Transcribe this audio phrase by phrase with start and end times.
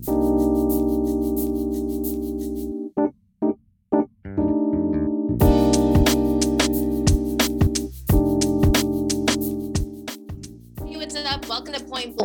[0.00, 0.31] Welcome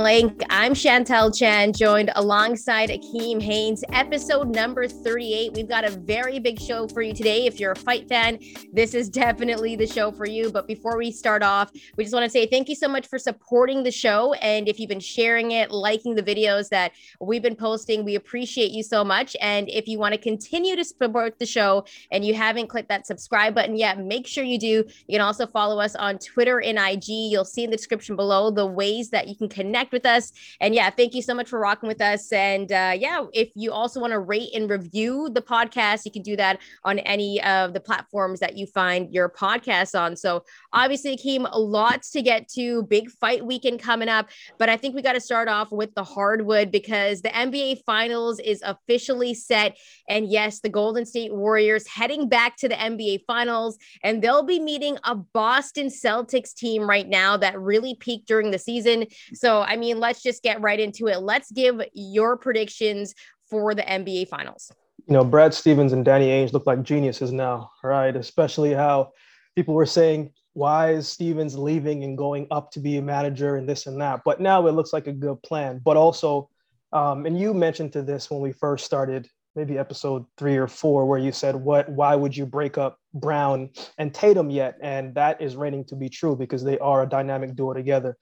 [0.07, 3.83] I'm Chantel Chan, joined alongside Akeem Haynes.
[3.91, 5.51] Episode number 38.
[5.51, 7.45] We've got a very big show for you today.
[7.45, 8.39] If you're a fight fan,
[8.71, 10.49] this is definitely the show for you.
[10.49, 13.19] But before we start off, we just want to say thank you so much for
[13.19, 14.31] supporting the show.
[14.35, 18.71] And if you've been sharing it, liking the videos that we've been posting, we appreciate
[18.71, 19.35] you so much.
[19.41, 23.05] And if you want to continue to support the show and you haven't clicked that
[23.05, 24.85] subscribe button yet, make sure you do.
[25.07, 27.09] You can also follow us on Twitter and IG.
[27.09, 30.31] You'll see in the description below the ways that that you can connect with us.
[30.59, 32.31] And yeah, thank you so much for rocking with us.
[32.31, 36.21] And uh, yeah, if you also want to rate and review the podcast, you can
[36.21, 40.15] do that on any of the platforms that you find your podcast on.
[40.15, 42.83] So obviously, Akeem, lots to get to.
[42.83, 46.03] Big fight weekend coming up, but I think we got to start off with the
[46.03, 49.77] hardwood because the NBA Finals is officially set.
[50.09, 54.59] And yes, the Golden State Warriors heading back to the NBA Finals, and they'll be
[54.59, 59.05] meeting a Boston Celtics team right now that really peaked during the season.
[59.33, 61.19] So, I mean, let's just get right into it.
[61.19, 63.13] Let's give your predictions
[63.49, 64.71] for the NBA Finals.
[65.07, 68.15] You know, Brad Stevens and Danny Ainge look like geniuses now, right?
[68.15, 69.13] Especially how
[69.55, 73.69] people were saying, why is Stevens leaving and going up to be a manager and
[73.69, 74.21] this and that?
[74.25, 75.79] But now it looks like a good plan.
[75.85, 76.49] But also,
[76.91, 81.05] um, and you mentioned to this when we first started, maybe episode three or four,
[81.05, 81.87] where you said, "What?
[81.89, 86.09] Why would you break up Brown and Tatum yet?" And that is raining to be
[86.09, 88.17] true because they are a dynamic duo together.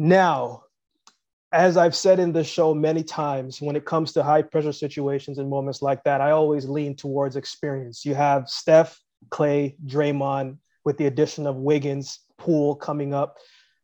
[0.00, 0.62] Now,
[1.52, 5.36] as I've said in the show many times, when it comes to high pressure situations
[5.36, 8.06] and moments like that, I always lean towards experience.
[8.06, 10.56] You have Steph, Klay, Draymond,
[10.86, 13.36] with the addition of Wiggins, Poole coming up.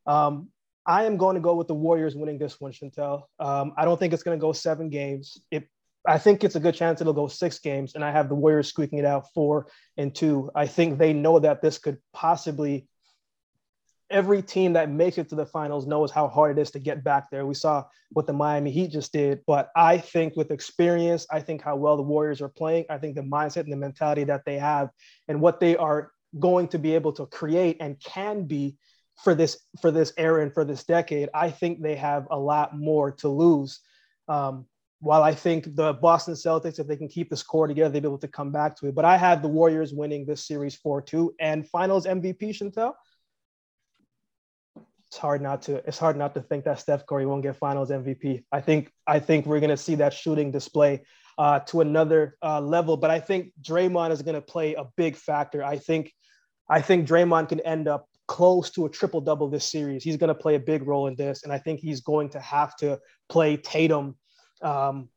[0.07, 0.49] Um,
[0.87, 3.25] I am going to go with the Warriors winning this one, Chantel.
[3.39, 5.37] Um, I don't think it's going to go seven games.
[5.51, 5.69] It,
[6.09, 8.69] I think it's a good chance it'll go six games, and I have the Warriors
[8.69, 9.67] squeaking it out four
[9.99, 10.51] and two.
[10.55, 12.89] I think they know that this could possibly
[14.11, 17.03] every team that makes it to the finals knows how hard it is to get
[17.03, 17.47] back there.
[17.47, 21.63] We saw what the Miami Heat just did, but I think with experience, I think
[21.63, 24.59] how well the Warriors are playing, I think the mindset and the mentality that they
[24.59, 24.91] have
[25.29, 28.77] and what they are going to be able to create and can be
[29.23, 32.77] for this for this era and for this decade, I think they have a lot
[32.77, 33.81] more to lose.
[34.29, 34.67] Um,
[35.01, 38.09] while I think the Boston Celtics, if they can keep the score together, they'll be
[38.09, 38.95] able to come back to it.
[38.95, 42.93] But I have the Warriors winning this series 4 2 and finals MVP, Chantel
[45.17, 47.89] it's hard not to it's hard not to think that Steph Curry won't get Finals
[47.89, 48.45] MVP.
[48.53, 51.05] I think I think we're gonna see that shooting display
[51.39, 52.99] uh, to another uh, level.
[52.99, 55.65] But I think Draymond is gonna play a big factor.
[55.65, 56.13] I think
[56.69, 60.05] I think Draymond can end up close to a triple double this series.
[60.05, 62.77] He's gonna play a big role in this, and I think he's going to have
[62.77, 62.99] to
[63.31, 64.19] play Tatum
[64.61, 65.09] um,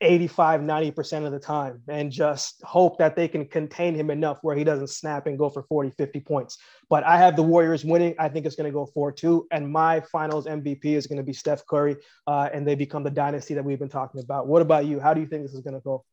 [0.00, 4.56] 85, 90% of the time and just hope that they can contain him enough where
[4.56, 6.58] he doesn't snap and go for 40, 50 points.
[6.88, 8.14] But I have the Warriors winning.
[8.18, 9.48] I think it's going to go 4 2.
[9.50, 11.96] And my finals MVP is going to be Steph Curry,
[12.26, 14.46] uh, and they become the dynasty that we've been talking about.
[14.46, 15.00] What about you?
[15.00, 16.04] How do you think this is going to go?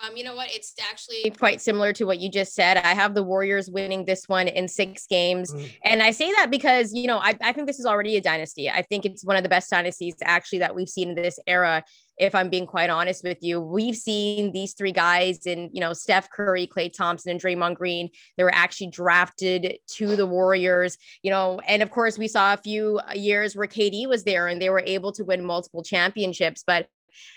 [0.00, 0.52] Um, you know what?
[0.52, 2.76] It's actually quite similar to what you just said.
[2.78, 5.52] I have the Warriors winning this one in six games.
[5.52, 5.70] Mm.
[5.84, 8.68] And I say that because, you know, I, I think this is already a dynasty.
[8.68, 11.84] I think it's one of the best dynasties actually that we've seen in this era.
[12.22, 15.92] If I'm being quite honest with you, we've seen these three guys and, you know,
[15.92, 18.10] Steph Curry, Klay Thompson, and Draymond Green.
[18.36, 22.58] They were actually drafted to the Warriors, you know, and of course, we saw a
[22.58, 26.62] few years where KD was there and they were able to win multiple championships.
[26.64, 26.86] But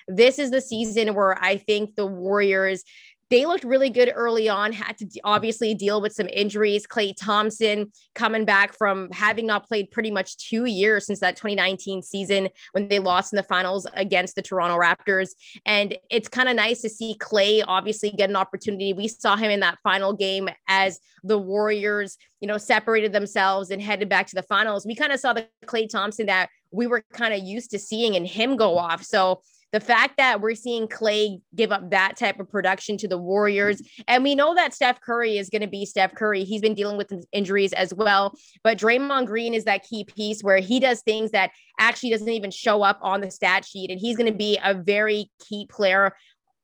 [0.07, 2.83] this is the season where I think the Warriors
[3.29, 6.85] they looked really good early on, had to obviously deal with some injuries.
[6.85, 12.03] Klay Thompson coming back from having not played pretty much two years since that 2019
[12.03, 15.29] season when they lost in the finals against the Toronto Raptors.
[15.65, 18.93] And it's kind of nice to see Klay obviously get an opportunity.
[18.93, 23.81] We saw him in that final game as the Warriors, you know, separated themselves and
[23.81, 24.85] headed back to the finals.
[24.85, 28.15] We kind of saw the Klay Thompson that we were kind of used to seeing
[28.15, 29.03] and him go off.
[29.03, 29.41] So
[29.75, 33.81] the fact that we're seeing Klay give up that type of production to the Warriors,
[34.07, 36.45] and we know that Steph Curry is going to be Steph Curry.
[36.45, 38.33] He's been dealing with injuries as well,
[38.63, 42.51] but Draymond Green is that key piece where he does things that actually doesn't even
[42.51, 46.15] show up on the stat sheet, and he's going to be a very key player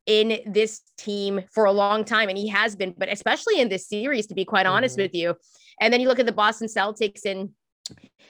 [0.05, 3.89] in this team for a long time, and he has been, but especially in this
[3.89, 5.03] series, to be quite honest mm-hmm.
[5.03, 5.35] with you.
[5.81, 7.49] And then you look at the Boston Celtics, and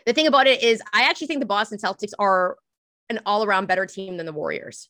[0.07, 2.57] the thing about it is, I actually think the Boston Celtics are
[3.11, 4.89] an all around better team than the Warriors.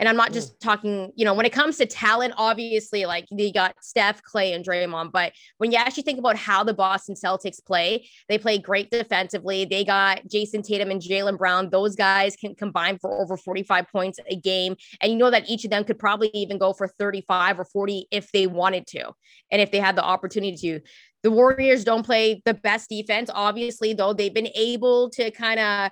[0.00, 0.60] And I'm not just mm.
[0.60, 4.64] talking, you know, when it comes to talent, obviously, like they got Steph, Klay, and
[4.64, 5.12] Draymond.
[5.12, 9.64] But when you actually think about how the Boston Celtics play, they play great defensively.
[9.64, 11.70] They got Jayson Tatum and Jaylen Brown.
[11.70, 14.74] Those guys can combine for over 45 points a game.
[15.00, 18.08] And you know that each of them could probably even go for 35 or 40
[18.10, 19.12] if they wanted to,
[19.50, 20.80] and if they had the opportunity to.
[21.22, 25.90] The Warriors don't play the best defense, obviously, though they've been able to kind of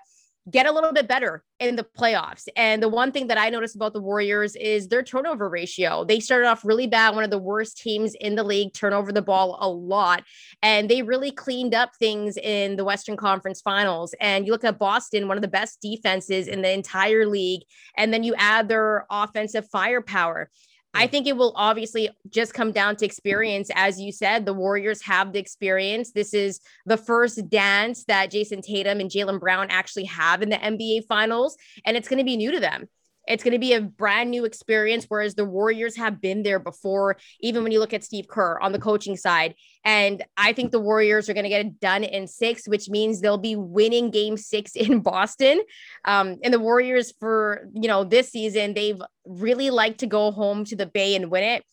[0.50, 2.48] get a little bit better in the playoffs.
[2.56, 6.04] And the one thing that I noticed about the Warriors is their turnover ratio.
[6.04, 9.12] They started off really bad, one of the worst teams in the league, turn over
[9.12, 10.24] the ball a lot.
[10.62, 14.14] And they really cleaned up things in the Western Conference finals.
[14.20, 17.62] And you look at Boston, one of the best defenses in the entire league.
[17.96, 20.50] And then you add their offensive firepower.
[20.94, 23.70] I think it will obviously just come down to experience.
[23.74, 26.12] As you said, the Warriors have the experience.
[26.12, 30.56] This is the first dance that Jayson Tatum and Jaylen Brown actually have in the
[30.56, 31.56] NBA finals,
[31.86, 32.88] and it's going to be new to them.
[33.26, 37.16] It's going to be a brand new experience, whereas the Warriors have been there before,
[37.40, 39.54] even when you look at Steve Kerr on the coaching side.
[39.84, 43.20] And I think the Warriors are going to get it done in six, which means
[43.20, 45.62] they'll be winning game six in Boston.
[46.04, 50.64] Um, and the Warriors, for, you know, this season, they've really liked to go home
[50.66, 51.64] to the Bay and win it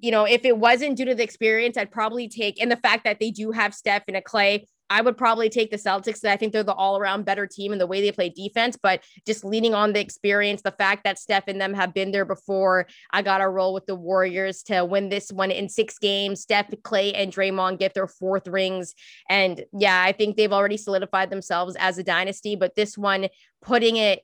[0.00, 3.04] you know, if it wasn't due to the experience, I'd probably take and the fact
[3.04, 4.64] that they do have Steph and a Klay.
[4.88, 6.24] I would probably take the Celtics.
[6.24, 9.02] I think they're the all around better team in the way they play defense, but
[9.26, 12.86] just leaning on the experience, the fact that Steph and them have been there before,
[13.12, 16.40] I got to roll with the Warriors to win this one in six games.
[16.40, 18.94] Steph, Klay, and Draymond get their fourth rings.
[19.28, 23.28] And yeah, I think they've already solidified themselves as a dynasty, but this one,
[23.62, 24.20] putting it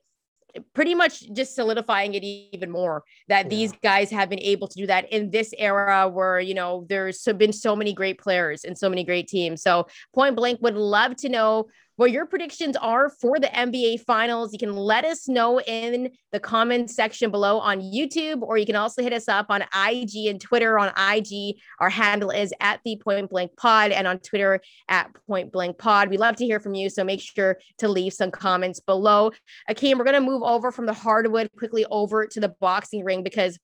[0.73, 3.49] pretty much just solidifying it even more that yeah.
[3.49, 7.23] these guys have been able to do that in this era where you know there's
[7.37, 11.15] been so many great players and so many great teams so point blank would love
[11.15, 14.51] to know what your predictions are for the NBA finals.
[14.51, 18.75] You can let us know in the comments section below on YouTube, or you can
[18.75, 20.79] also hit us up on IG and Twitter.
[20.79, 24.59] On IG, our handle is at the point blank pod, and on Twitter
[24.89, 26.09] at point blank pod.
[26.09, 29.31] We love to hear from you, so make sure to leave some comments below.
[29.69, 33.23] Okay, we're going to move over from the hardwood quickly over to the boxing ring
[33.23, 33.59] because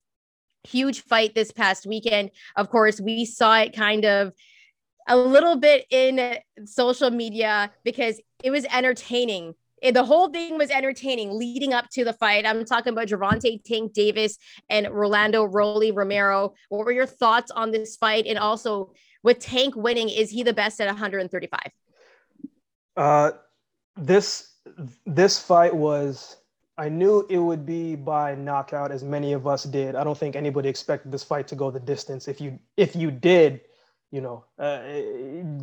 [0.63, 2.31] huge fight this past weekend.
[2.55, 4.33] Of course, we saw it kind of
[5.07, 9.55] a little bit in social media because it was entertaining.
[9.81, 12.45] The whole thing was entertaining leading up to the fight.
[12.45, 14.37] I'm talking about Gervonta Tank Davis
[14.69, 16.53] and Rolando Rolly Romero.
[16.67, 18.25] What were your thoughts on this fight?
[18.27, 18.91] And also,
[19.23, 21.59] with Tank winning, is he the best at 135?
[22.97, 23.31] Uh,
[23.95, 24.55] this
[25.05, 26.35] this fight was.
[26.77, 29.95] I knew it would be by knockout, as many of us did.
[29.95, 32.29] I don't think anybody expected this fight to go the distance.
[32.29, 33.61] If you if you did,
[34.11, 34.81] you know, uh,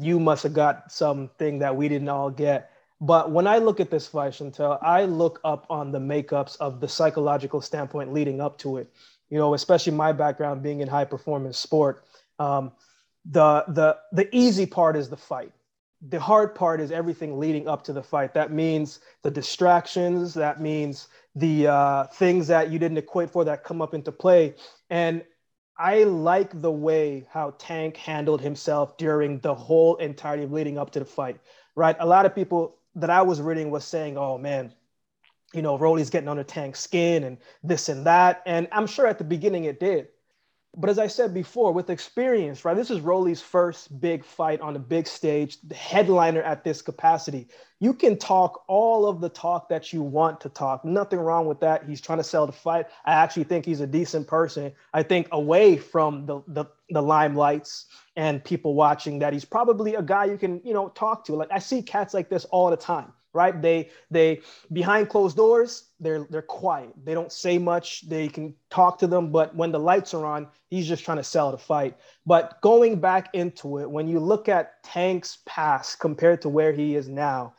[0.00, 2.70] you must have got something that we didn't all get.
[3.00, 6.80] But when I look at this fight, Chantel, I look up on the makeups of
[6.80, 8.90] the psychological standpoint leading up to it.
[9.28, 12.04] You know, especially my background being in high performance sport.
[12.38, 12.72] Um,
[13.24, 15.52] the the the easy part is the fight.
[16.08, 18.34] The hard part is everything leading up to the fight.
[18.34, 20.34] That means the distractions.
[20.34, 24.54] That means the uh, things that you didn't equate for that come up into play.
[24.90, 25.24] And
[25.78, 30.90] I like the way how Tank handled himself during the whole entirety of leading up
[30.92, 31.38] to the fight,
[31.74, 31.96] right?
[32.00, 34.72] A lot of people that I was reading was saying, oh man,
[35.52, 38.42] you know, Rolly's getting under Tank's skin and this and that.
[38.46, 40.08] And I'm sure at the beginning it did.
[40.78, 42.76] But as I said before, with experience, right?
[42.76, 47.48] This is Rolly's first big fight on a big stage, the headliner at this capacity.
[47.80, 50.84] You can talk all of the talk that you want to talk.
[50.84, 51.84] Nothing wrong with that.
[51.88, 52.86] He's trying to sell the fight.
[53.06, 54.72] I actually think he's a decent person.
[54.92, 60.02] I think away from the the, the limelights and people watching that he's probably a
[60.02, 61.36] guy you can, you know, talk to.
[61.36, 63.60] Like I see cats like this all the time right?
[63.60, 64.40] They they
[64.72, 66.92] behind closed doors, they're they're quiet.
[67.04, 68.08] They don't say much.
[68.08, 71.24] They can talk to them, but when the lights are on, he's just trying to
[71.24, 71.96] sell the fight.
[72.24, 76.96] But going back into it, when you look at Tank's past compared to where he
[76.96, 77.54] is now,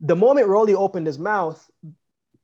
[0.00, 1.70] the moment Rolly opened his mouth,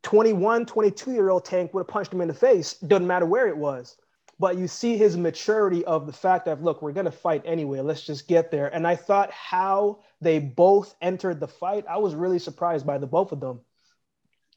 [0.03, 2.75] 21, 22 year old Tank would have punched him in the face.
[2.75, 3.97] Doesn't matter where it was
[4.43, 7.79] but you see his maturity of the fact that look we're going to fight anyway.
[7.79, 8.67] Let's just get there.
[8.75, 13.07] And i thought how they both entered the fight i was really surprised by the
[13.07, 13.61] both of them.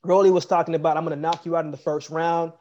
[0.04, 2.54] Rolly was talking about i'm going to knock you out in the first round.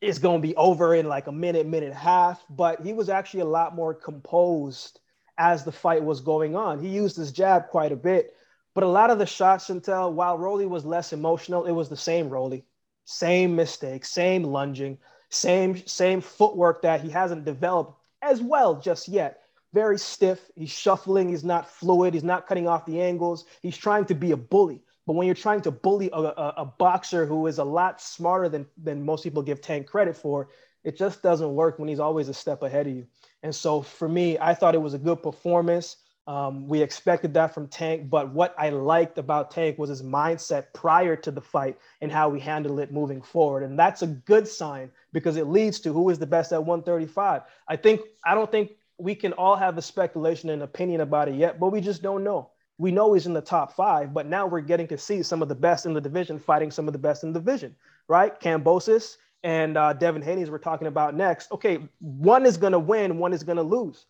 [0.00, 2.44] It's going to be over in like a minute minute and a half.
[2.48, 5.00] But he was actually a lot more composed
[5.36, 6.78] as the fight was going on.
[6.78, 8.36] He used his jab quite a bit
[8.74, 11.96] but a lot of the shots Chantel, while Rolly was less emotional it was the
[11.96, 12.64] same Rolly.
[13.04, 14.98] Same mistake same lunging
[15.30, 19.42] same same footwork that he hasn't developed as well just yet.
[19.74, 20.50] Very stiff.
[20.54, 21.28] He's shuffling.
[21.28, 22.14] He's not fluid.
[22.14, 23.44] He's not cutting off the angles.
[23.60, 24.82] He's trying to be a bully.
[25.06, 28.48] But when you're trying to bully a, a, a boxer who is a lot smarter
[28.48, 30.48] than, than most people give Tank credit for,
[30.84, 33.06] it just doesn't work when he's always a step ahead of you.
[33.42, 35.96] And so for me, I thought it was a good performance.
[36.28, 40.66] Um, we expected that from Tank, but what I liked about Tank was his mindset
[40.74, 43.62] prior to the fight and how we handled it moving forward.
[43.62, 47.42] And that's a good sign because it leads to who is the best at 135.
[47.66, 51.34] I think, I don't think we can all have a speculation and opinion about it
[51.34, 52.50] yet, but we just don't know.
[52.76, 55.48] We know he's in the top five, but now we're getting to see some of
[55.48, 57.74] the best in the division fighting some of the best in the division,
[58.06, 58.38] right?
[58.38, 61.50] Kambosos and uh, Devin Haney's we're talking about next.
[61.52, 64.04] Okay, one is going to win, one is going to lose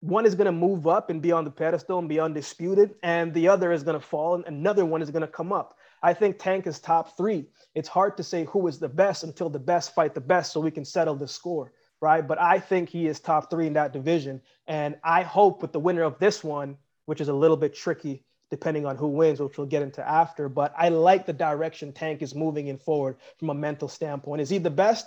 [0.00, 3.32] one is going to move up and be on the pedestal and be undisputed, and
[3.34, 5.76] the other is going to fall, and another one is going to come up.
[6.02, 7.46] I think Tank is top three.
[7.74, 10.60] It's hard to say who is the best until the best fight the best so
[10.60, 12.26] we can settle the score, right?
[12.26, 14.40] But I think he is top three in that division.
[14.66, 18.24] And I hope with the winner of this one, which is a little bit tricky
[18.50, 20.48] depending on who wins, which we'll get into after.
[20.48, 24.40] But I like the direction Tank is moving in forward from a mental standpoint.
[24.40, 25.06] Is he the best?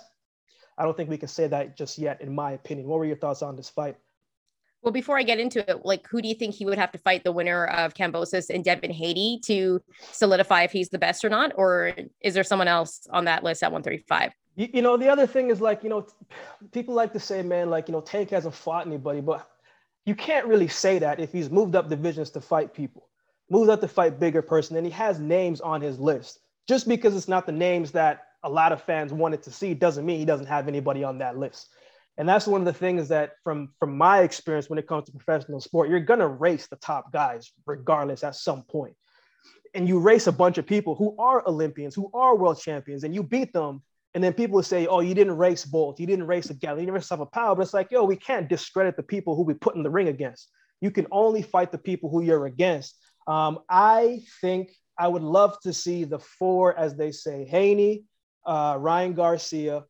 [0.78, 2.88] I don't think we can say that just yet, in my opinion.
[2.88, 3.96] What were your thoughts on this fight?
[4.84, 6.98] Well, before I get into it, like who do you think he would have to
[6.98, 9.80] fight the winner of Kambosos and Devin Haney to
[10.12, 11.52] solidify if he's the best or not?
[11.56, 14.32] Or is there someone else on that list at 135?
[14.56, 16.06] You, you know, the other thing is like, you know,
[16.70, 19.48] people like to say, man, like, you know, Tank hasn't fought anybody, but
[20.04, 23.08] you can't really say that if he's moved up divisions to fight people,
[23.48, 26.40] moved up to fight bigger person, and he has names on his list.
[26.68, 30.04] Just because it's not the names that a lot of fans wanted to see doesn't
[30.04, 31.70] mean he doesn't have anybody on that list.
[32.16, 35.12] And that's one of the things that from from my experience when it comes to
[35.12, 38.94] professional sport, you're gonna race the top guys regardless at some point.
[39.74, 43.14] And you race a bunch of people who are Olympians, who are world champions, and
[43.14, 43.82] you beat them.
[44.14, 46.86] And then people say, "Oh, you didn't race Bolt, you didn't race a Gatlin, you
[46.86, 49.54] didn't race a Powell." But it's like, yo, we can't discredit the people who we
[49.54, 50.50] put in the ring against.
[50.80, 52.96] You can only fight the people who you're against.
[53.26, 58.04] Um, I think I would love to see the four, as they say, Haney,
[58.46, 59.84] uh, Ryan Garcia,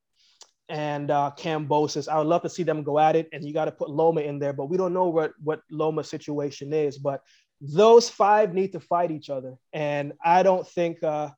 [0.68, 2.08] and uh, Kambosos.
[2.08, 4.22] I would love to see them go at it, and you got to put Loma
[4.22, 6.98] in there, but we don't know what what Loma's situation is.
[6.98, 7.20] But
[7.60, 11.30] those five need to fight each other, and I don't think uh,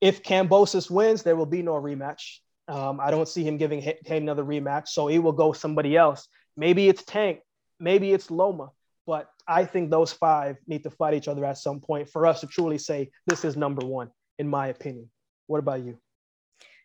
[0.00, 2.38] if Kambosos wins, there will be no rematch.
[2.68, 6.28] Um, I don't see him giving him another rematch, so he will go somebody else.
[6.56, 7.40] Maybe it's Tank,
[7.80, 8.70] maybe it's Loma,
[9.06, 12.40] but I think those five need to fight each other at some point for us
[12.40, 15.10] to truly say this is number one, in my opinion.
[15.46, 15.98] What about you?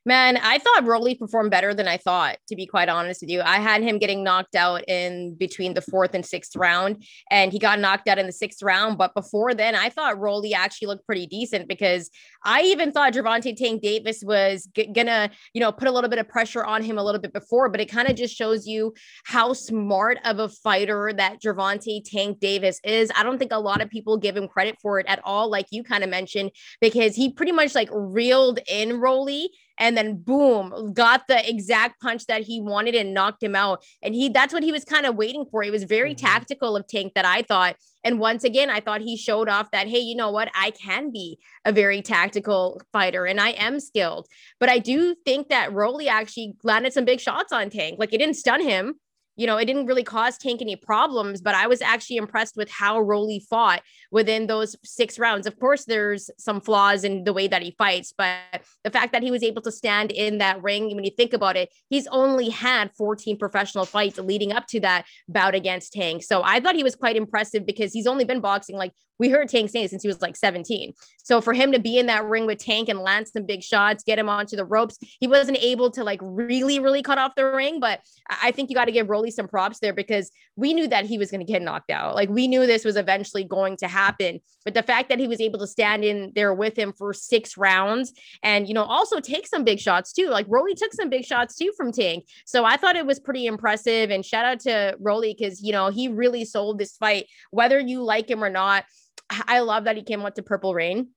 [0.08, 3.42] Man, I thought Rolly performed better than I thought, to be quite honest with you.
[3.42, 7.60] I had him getting knocked out in between the fourth and sixth round, and he
[7.60, 8.98] got knocked out in the sixth round.
[8.98, 12.10] But before then, I thought Rolly actually looked pretty decent because
[12.46, 16.20] I even thought Gervonta Tank Davis was g- gonna, you know, put a little bit
[16.20, 17.68] of pressure on him a little bit before.
[17.68, 18.94] But it kind of just shows you
[19.26, 23.12] how smart of a fighter that Gervonta Tank Davis is.
[23.14, 25.66] I don't think a lot of people give him credit for it at all, like
[25.72, 30.94] you kind of mentioned, because he pretty much like reeled in Rolly and then boom,
[30.94, 33.84] got the exact punch that he wanted and knocked him out.
[34.02, 35.64] And he that's what he was kind of waiting for.
[35.64, 36.26] It was very mm-hmm.
[36.26, 37.76] tactical of Tank that I thought.
[38.04, 40.50] And once again, I thought he showed off that, hey, you know what?
[40.56, 44.28] I can be a very tactical fighter and I am skilled.
[44.60, 47.98] But I do think that Rolly actually landed some big shots on Tank.
[48.00, 48.96] Like it didn't stun him,
[49.38, 52.70] you know, it didn't really cause Tank any problems, but I was actually impressed with
[52.70, 55.46] how Rolly fought within those six rounds.
[55.46, 58.40] Of course, there's some flaws in the way that he fights, but
[58.84, 61.56] the fact that he was able to stand in that ring, when you think about
[61.56, 66.24] it, he's only had 14 professional fights leading up to that bout against Tank.
[66.24, 69.50] So I thought he was quite impressive because he's only been boxing like we heard
[69.50, 70.94] Tank say since he was like 17.
[71.24, 74.04] So for him to be in that ring with Tank and land some big shots,
[74.04, 77.46] get him onto the ropes, he wasn't able to like really, really cut off the
[77.46, 77.80] ring.
[77.80, 81.06] But I think you got to give Rolly some props there because we knew that
[81.06, 82.16] he was going to get knocked out.
[82.16, 84.40] Like we knew this was eventually going to happen.
[84.64, 87.58] But the fact that he was able to stand in there with him for six
[87.58, 90.30] rounds and, you know, also take some big shots too.
[90.30, 92.26] Like Rolly took some big shots too from Tank.
[92.46, 94.12] So I thought it was pretty impressive.
[94.12, 98.04] And shout out to Rolly because, you know, he really sold this fight, whether you
[98.04, 98.86] like him or not.
[99.30, 101.10] I love that he came out to Purple Rain.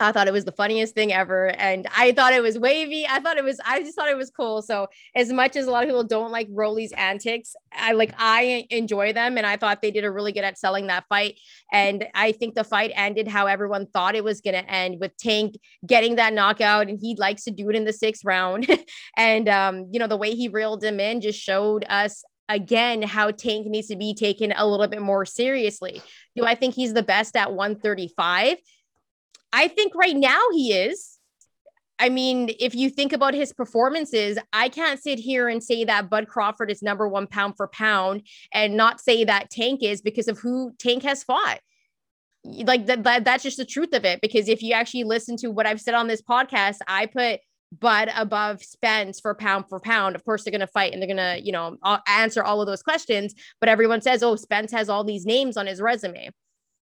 [0.00, 1.48] I thought it was the funniest thing ever.
[1.48, 3.06] And I thought it was wavy.
[3.06, 4.62] I thought it was, I just thought it was cool.
[4.62, 8.66] So as much as a lot of people don't like Rolly's antics, I like, I
[8.70, 9.36] enjoy them.
[9.36, 11.38] And I thought they did a really good at selling that fight.
[11.70, 15.16] And I think the fight ended how everyone thought it was going to end with
[15.18, 16.88] Tank getting that knockout.
[16.88, 18.66] And he likes to do it in the sixth round.
[19.18, 23.30] and, um, you know, the way he reeled him in just showed us again how
[23.30, 26.02] Tank needs to be taken a little bit more seriously.
[26.36, 28.58] Do I think he's the best at 135?
[29.52, 31.18] I think right now he is.
[31.98, 36.08] I mean, if you think about his performances, I can't sit here and say that
[36.10, 40.26] Bud Crawford is number one pound for pound and not say that Tank is because
[40.26, 41.60] of who Tank has fought.
[42.44, 45.50] like that, that that's just the truth of it because if you actually listen to
[45.50, 47.40] what I've said on this podcast, I put
[47.78, 50.16] Bud above Spence for pound for pound.
[50.16, 52.66] Of course, they're going to fight and they're going to, you know, answer all of
[52.66, 53.34] those questions.
[53.60, 56.30] But everyone says, oh, Spence has all these names on his resume.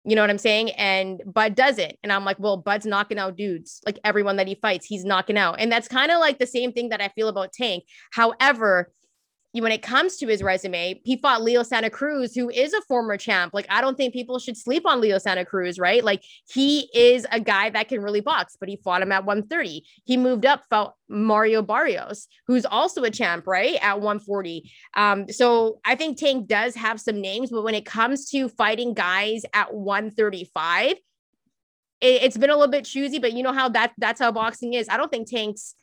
[0.04, 0.70] You know what I'm saying?
[0.70, 1.96] And Bud doesn't.
[2.02, 3.80] And I'm like, well, Bud's knocking out dudes.
[3.84, 5.56] Like everyone that he fights, he's knocking out.
[5.58, 7.84] And that's kind of like the same thing that I feel about Tank.
[8.12, 8.90] However,
[9.52, 13.16] when it comes to his resume, he fought Leo Santa Cruz, who is a former
[13.16, 13.54] champ.
[13.54, 16.04] Like, I don't think people should sleep on Leo Santa Cruz, right?
[16.04, 19.84] Like, he is a guy that can really box, but he fought him at 130.
[20.04, 23.76] He moved up, fought Mario Barrios, who's also a champ, right?
[23.82, 24.70] At 140.
[24.94, 28.92] Um, so I think Tank does have some names, but when it comes to fighting
[28.92, 33.92] guys at 135, it, it's been a little bit choosy, but you know how that
[33.98, 34.88] that's how boxing is.
[34.88, 35.74] I don't think Tank's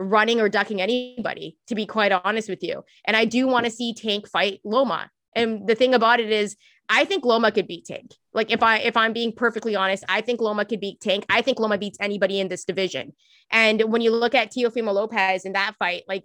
[0.00, 2.82] running or ducking anybody, to be quite honest with you.
[3.04, 5.10] And I do want to see Tank fight Loma.
[5.36, 6.56] And the thing about it is,
[6.88, 8.14] I think Loma could beat Tank.
[8.34, 11.24] Like if I if I'm being perfectly honest, I think Loma could beat Tank.
[11.28, 13.12] I think Loma beats anybody in this division.
[13.52, 16.24] And when you look at Teofimo Lopez in that fight, like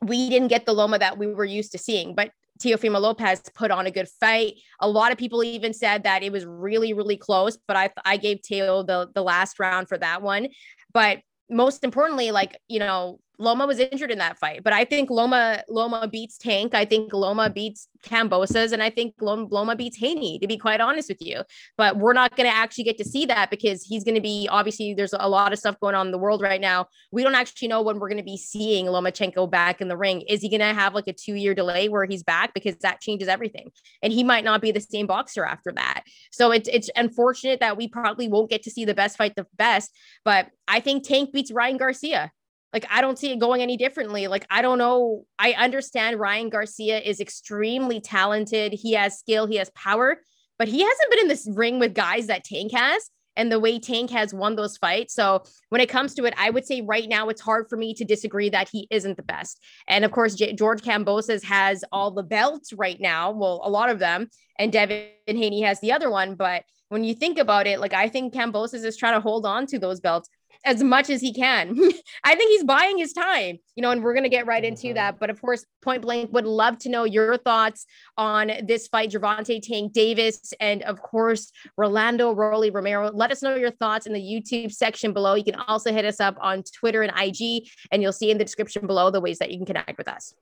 [0.00, 2.30] we didn't get the Loma that we were used to seeing, but
[2.62, 4.54] Teofimo Lopez put on a good fight.
[4.80, 8.18] A lot of people even said that it was really, really close, but I I
[8.18, 10.48] gave Teo the the last round for that one.
[10.92, 11.18] But
[11.50, 15.64] most importantly, like, you know, Loma was injured in that fight, but I think Loma
[15.68, 16.76] Loma beats Tank.
[16.76, 20.38] I think Loma beats Kambosos, and I think Loma, Loma beats Haney.
[20.38, 21.42] To be quite honest with you,
[21.76, 24.48] but we're not going to actually get to see that because he's going to be
[24.48, 24.94] obviously.
[24.94, 26.86] There's a lot of stuff going on in the world right now.
[27.10, 30.20] We don't actually know when we're going to be seeing Lomachenko back in the ring.
[30.28, 33.00] Is he going to have like a two year delay where he's back because that
[33.00, 33.72] changes everything,
[34.02, 36.04] and he might not be the same boxer after that.
[36.30, 39.46] So it's it's unfortunate that we probably won't get to see the best fight the
[39.56, 39.90] best,
[40.24, 42.30] but I think Tank beats Ryan Garcia.
[42.72, 44.28] Like, I don't see it going any differently.
[44.28, 45.24] Like, I don't know.
[45.38, 48.72] I understand Ryan Garcia is extremely talented.
[48.72, 50.18] He has skill, he has power,
[50.58, 53.78] but he hasn't been in this ring with guys that Tank has and the way
[53.78, 55.14] Tank has won those fights.
[55.14, 57.94] So when it comes to it, I would say right now it's hard for me
[57.94, 59.58] to disagree that he isn't the best.
[59.88, 63.30] And of course, J- George Kambosos has all the belts right now.
[63.30, 66.34] Well, a lot of them, and Devin Haney has the other one.
[66.34, 69.66] But when you think about it, like I think Kambosos is trying to hold on
[69.68, 70.28] to those belts
[70.64, 71.76] as much as he can.
[72.24, 74.88] I think he's buying his time, you know, and we're going to get right into
[74.88, 74.94] mm-hmm.
[74.94, 75.18] that.
[75.18, 77.86] But of course, point blank would love to know your thoughts
[78.16, 83.10] on this fight, Gervonta Tank Davis, and of course, Rolando Rolly Romero.
[83.12, 85.34] Let us know your thoughts in the YouTube section below.
[85.34, 88.44] You can also hit us up on Twitter and IG, and you'll see in the
[88.44, 90.34] description below the ways that you can connect with us.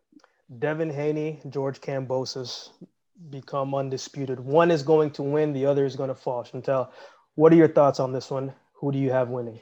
[0.58, 2.70] Devin Haney, George Kambosos
[3.30, 4.40] become undisputed.
[4.40, 6.42] One is going to win, the other is going to fall.
[6.42, 6.88] Chantel,
[7.34, 8.52] what are your thoughts on this one?
[8.74, 9.60] Who do you have winning?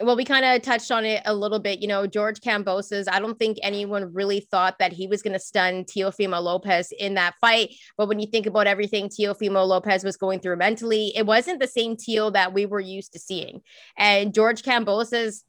[0.00, 1.80] Well, we kind of touched on it a little bit.
[1.80, 5.40] You know, George Kambosos, I don't think anyone really thought that he was going to
[5.40, 7.74] stun Teofimo Lopez in that fight.
[7.96, 11.66] But when you think about everything Teofimo Lopez was going through mentally, it wasn't the
[11.66, 13.60] same Teo that we were used to seeing.
[13.96, 15.42] And George Kambosos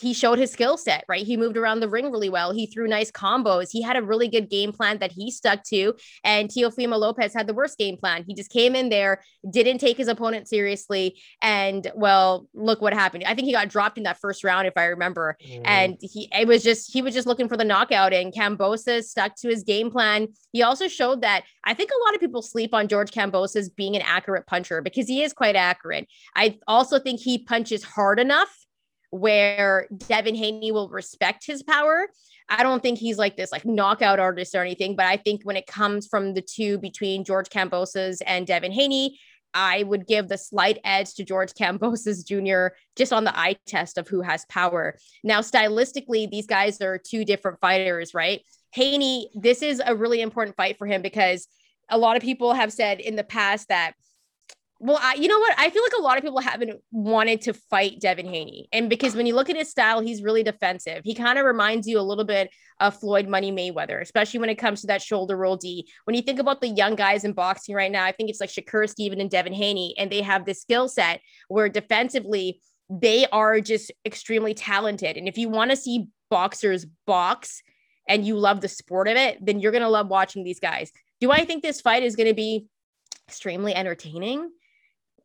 [0.00, 1.26] he showed his skill set, right?
[1.26, 2.52] He moved around the ring really well.
[2.52, 3.68] He threw nice combos.
[3.70, 5.94] He had a really good game plan that he stuck to.
[6.24, 8.24] And Teofimo Lopez had the worst game plan.
[8.26, 11.20] He just came in there, didn't take his opponent seriously.
[11.40, 13.24] And well, look what happened.
[13.24, 15.36] I think he got dropped in that first round, if I remember.
[15.46, 15.62] Mm-hmm.
[15.64, 18.12] And he it was just he was just looking for the knockout.
[18.12, 20.28] And Kambosos stuck to his game plan.
[20.52, 23.94] He also showed that I think a lot of people sleep on George Kambosos being
[23.94, 26.08] an accurate puncher because he is quite accurate.
[26.34, 28.61] I also think he punches hard enough
[29.12, 32.08] where Devin Haney will respect his power.
[32.48, 35.56] I don't think he's like this like knockout artist or anything, but I think when
[35.56, 39.18] it comes from the two between George Kambosos and Devin Haney,
[39.52, 42.74] I would give the slight edge to George Kambosos Jr.
[42.96, 44.96] just on the eye test of who has power.
[45.22, 48.40] Now, stylistically, these guys are two different fighters, right?
[48.72, 51.46] Haney, this is a really important fight for him because
[51.90, 53.92] a lot of people have said in the past that
[54.84, 55.54] well, I, you know what?
[55.56, 58.68] I feel like a lot of people haven't wanted to fight Devin Haney.
[58.72, 61.02] And because when you look at his style, he's really defensive.
[61.04, 64.56] He kind of reminds you a little bit of Floyd Money Mayweather, especially when it
[64.56, 65.88] comes to that shoulder roll D.
[66.02, 68.50] When you think about the young guys in boxing right now, I think it's like
[68.50, 73.60] Shakur Steven and Devin Haney, and they have this skill set where defensively they are
[73.60, 75.16] just extremely talented.
[75.16, 77.62] And if you want to see boxers box
[78.08, 80.90] and you love the sport of it, then you're going to love watching these guys.
[81.20, 82.66] Do I think this fight is going to be
[83.28, 84.50] extremely entertaining?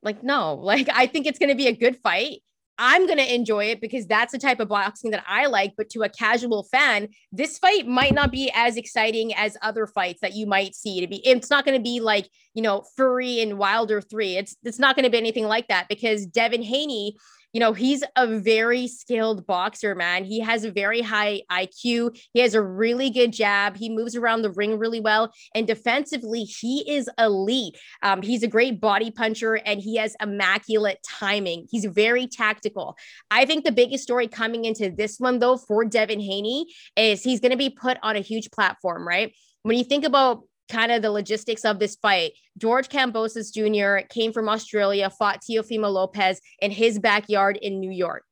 [0.04, 2.40] Like, no, like I think it's going to be a good fight.
[2.80, 5.74] I'm going to enjoy it because that's the type of boxing that I like.
[5.76, 10.22] But to a casual fan, this fight might not be as exciting as other fights
[10.22, 11.02] that you might see.
[11.02, 14.38] To be, it's not going to be like you know Fury and Wilder three.
[14.38, 17.16] It's it's not going to be anything like that because Devin Haney
[17.54, 20.26] You know, he's a very skilled boxer, man.
[20.26, 22.18] He has a very high IQ.
[22.34, 23.78] He has a really good jab.
[23.78, 25.32] He moves around the ring really well.
[25.56, 27.78] And defensively, he is elite.
[28.04, 31.68] Um, he's a great body puncher and he has immaculate timing.
[31.72, 32.98] He's very tactical.
[33.32, 37.40] I think the biggest story coming into this one, though, for Devin Haney is he's
[37.40, 39.34] going to be put on a huge platform, right?
[39.64, 42.34] When you think about kind of the logistics of this fight.
[42.58, 44.06] George Kambosos Jr.
[44.08, 48.24] came from Australia, fought Teofimo Lopez in his backyard in New York.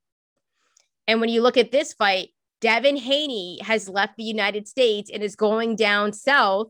[1.08, 5.22] And when you look at this fight, Devin Haney has left the United States and
[5.22, 6.68] is going down south,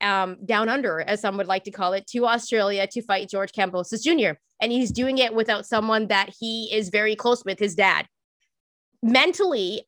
[0.00, 3.52] um, down under, as some would like to call it, to Australia to fight George
[3.52, 4.38] Kambosos Jr.
[4.60, 8.06] And he's doing it without someone that he is very close with, his dad.
[9.02, 9.82] Mentally,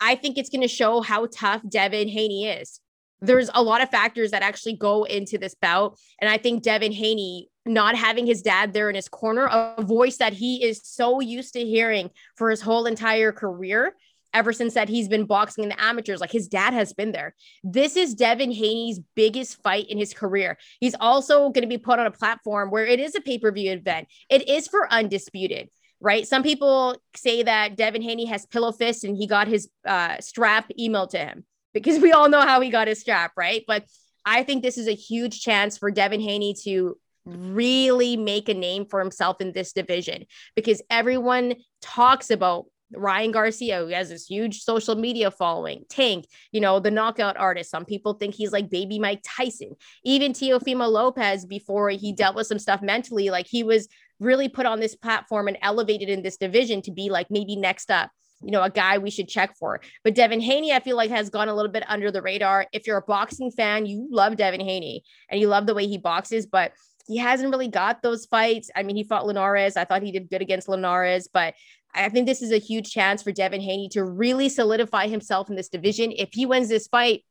[0.00, 2.80] I think it's going to show how tough Devin Haney is
[3.20, 5.98] there's a lot of factors that actually go into this bout.
[6.20, 10.18] And I think Devin Haney not having his dad there in his corner, a voice
[10.18, 13.94] that he is so used to hearing for his whole entire career,
[14.32, 16.20] ever since that he's been boxing in the amateurs.
[16.20, 17.34] Like his dad has been there.
[17.64, 20.58] This is Devin Haney's biggest fight in his career.
[20.78, 23.50] He's also going to be put on a platform where it is a pay per
[23.50, 24.08] view event.
[24.30, 25.70] It is for undisputed.
[25.98, 26.28] Right.
[26.28, 30.70] Some people say that Devin Haney has pillow fists and he got his uh, strap
[30.78, 31.46] emailed to him
[31.82, 33.62] because we all know how he got his strap, right?
[33.66, 33.84] But
[34.24, 38.86] I think this is a huge chance for Devin Haney to really make a name
[38.86, 44.60] for himself in this division because everyone talks about Ryan Garcia, who has this huge
[44.60, 47.70] social media following, Tank, you know, the knockout artist.
[47.70, 49.74] Some people think he's like baby Mike Tyson.
[50.04, 53.88] Even Teofimo Lopez, before he dealt with some stuff mentally, like he was
[54.20, 57.90] really put on this platform and elevated in this division to be like maybe next
[57.90, 58.10] up
[58.42, 59.80] you know, a guy we should check for.
[60.04, 62.66] But Devin Haney, I feel like has gone a little bit under the radar.
[62.72, 65.98] If you're a boxing fan, you love Devin Haney and you love the way he
[65.98, 66.72] boxes, but
[67.06, 68.70] he hasn't really got those fights.
[68.74, 69.76] I mean, he fought Linares.
[69.76, 71.54] I thought he did good against Linares, but
[71.94, 75.56] I think this is a huge chance for Devin Haney to really solidify himself in
[75.56, 76.12] this division.
[76.12, 77.24] If he wins this fight,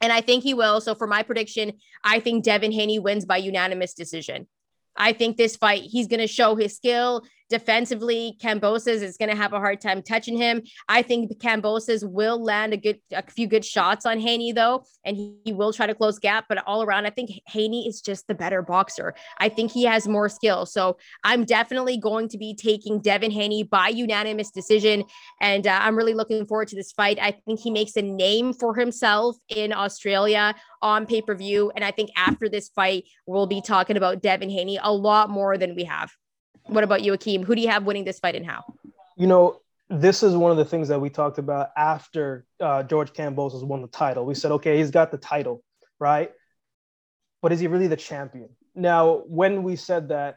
[0.00, 0.80] and I think he will.
[0.80, 4.48] So for my prediction, I think Devin Haney wins by unanimous decision.
[4.96, 7.22] I think this fight, he's going to show his skill
[7.52, 8.38] defensively.
[8.42, 10.62] Kambosos is going to have a hard time touching him.
[10.88, 15.18] I think Kambosos will land a good, a few good shots on Haney though, and
[15.18, 16.46] he, he, will try to close gap.
[16.48, 19.14] But all around, I think Haney is just the better boxer.
[19.38, 20.64] I think he has more skill.
[20.64, 25.04] So I'm definitely going to be taking Devin Haney by unanimous decision,
[25.42, 27.18] and uh, I'm really looking forward to this fight.
[27.20, 31.70] I think he makes a name for himself in Australia on pay per view.
[31.76, 35.58] And I think after this fight, we'll be talking about Devin Haney a lot more
[35.58, 36.10] than we have.
[36.66, 37.44] What about you, Akeem?
[37.44, 38.64] Who do you have winning this fight and how?
[39.16, 43.16] You know, this is one of the things that we talked about after uh, George
[43.16, 44.24] has won the title.
[44.24, 45.62] We said, okay, he's got the title,
[45.98, 46.30] right?
[47.42, 48.48] But is he really the champion?
[48.74, 50.36] Now, when we said that,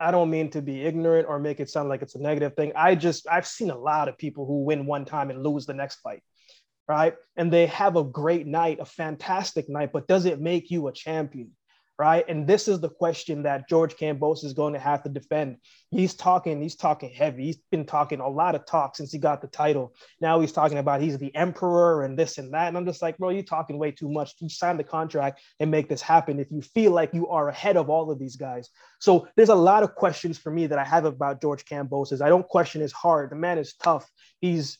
[0.00, 2.72] I don't mean to be ignorant or make it sound like it's a negative thing.
[2.74, 5.74] I just, I've seen a lot of people who win one time and lose the
[5.74, 6.22] next fight
[6.88, 7.14] right?
[7.36, 10.92] And they have a great night, a fantastic night, but does it make you a
[10.92, 11.52] champion?
[11.98, 12.26] Right.
[12.28, 15.56] And this is the question that George Kambosos going to have to defend.
[15.90, 17.44] He's talking, he's talking heavy.
[17.44, 19.94] He's been talking a lot of talk since he got the title.
[20.20, 22.68] Now he's talking about he's the emperor and this and that.
[22.68, 24.34] And I'm just like, bro, you're talking way too much.
[24.40, 27.78] You sign the contract and make this happen if you feel like you are ahead
[27.78, 28.68] of all of these guys.
[29.00, 32.20] So there's a lot of questions for me that I have about George Kambosos.
[32.20, 33.30] I don't question his heart.
[33.30, 34.06] The man is tough.
[34.38, 34.76] He's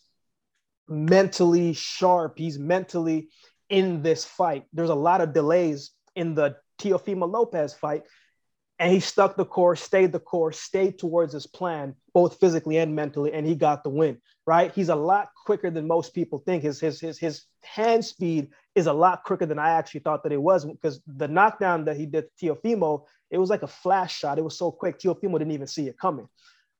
[0.86, 2.34] mentally sharp.
[2.36, 3.30] He's mentally
[3.70, 4.64] in this fight.
[4.74, 8.04] There's a lot of delays in the Teofimo Lopez fight.
[8.78, 12.94] And he stuck the course, stayed the course, stayed towards his plan, both physically and
[12.94, 14.18] mentally, and he got the win.
[14.46, 14.70] Right?
[14.72, 16.62] He's a lot quicker than most people think.
[16.62, 20.32] His his his his hand speed is a lot quicker than I actually thought that
[20.32, 24.14] it was because the knockdown that he did to Teofimo, it was like a flash
[24.14, 24.38] shot.
[24.38, 26.28] It was so quick, Teofimo didn't even see it coming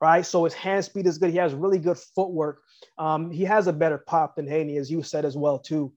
[0.01, 0.27] right?
[0.27, 1.31] So his hand speed is good.
[1.31, 2.63] He has really good footwork.
[2.99, 5.93] Um, he has a better pop than Haney, as you said as well too.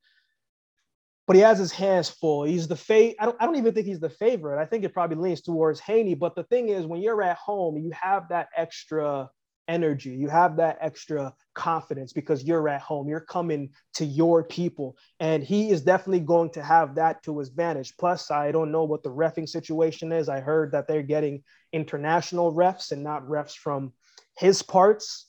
[1.30, 2.44] But he has his hands full.
[2.44, 3.16] He's the fate.
[3.20, 4.60] I don't, I don't even think he's the favorite.
[4.60, 6.16] I think it probably leans towards Haney.
[6.16, 9.30] But the thing is, when you're at home, you have that extra
[9.68, 10.10] energy.
[10.10, 13.08] You have that extra confidence because you're at home.
[13.08, 14.98] You're coming to your people.
[15.20, 17.94] And he is definitely going to have that to his advantage.
[18.00, 20.30] Plus, I don't know what the refing situation is.
[20.30, 23.94] I heard that they're getting international refs and not refs from
[24.36, 25.28] his parts.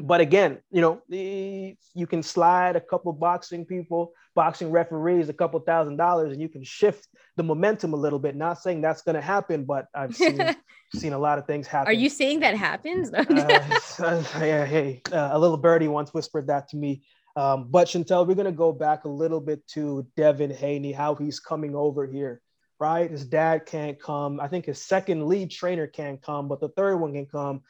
[0.00, 5.58] But again, you know, you can slide a couple boxing people, boxing referees, a couple
[5.60, 8.36] thousand dollars, and you can shift the momentum a little bit.
[8.36, 10.40] Not saying that's going to happen, but I've seen
[10.94, 11.88] seen a lot of things happen.
[11.88, 13.12] Are you saying that happens?
[13.14, 13.24] uh,
[13.98, 17.02] uh, yeah, hey, uh, a little birdie once whispered that to me.
[17.34, 21.14] Um, but Chantel, we're going to go back a little bit to Devin Haney, how
[21.14, 22.40] he's coming over here
[22.80, 23.12] right?
[23.12, 24.40] His dad can't come.
[24.40, 27.60] I think his second lead trainer can't come, but the third one can come.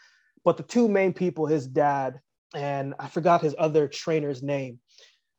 [0.42, 2.18] But the two main people, his dad
[2.54, 4.78] and I forgot his other trainer's name.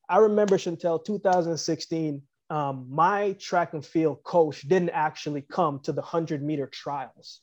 [0.10, 2.22] I remember Chantel 2016.
[2.50, 7.40] Um, my track and field coach didn't actually come to the 100 meter trials.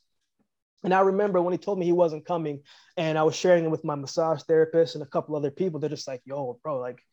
[0.83, 2.61] And I remember when he told me he wasn't coming,
[2.97, 5.79] and I was sharing it with my massage therapist and a couple other people.
[5.79, 7.03] They're just like, "Yo, bro, like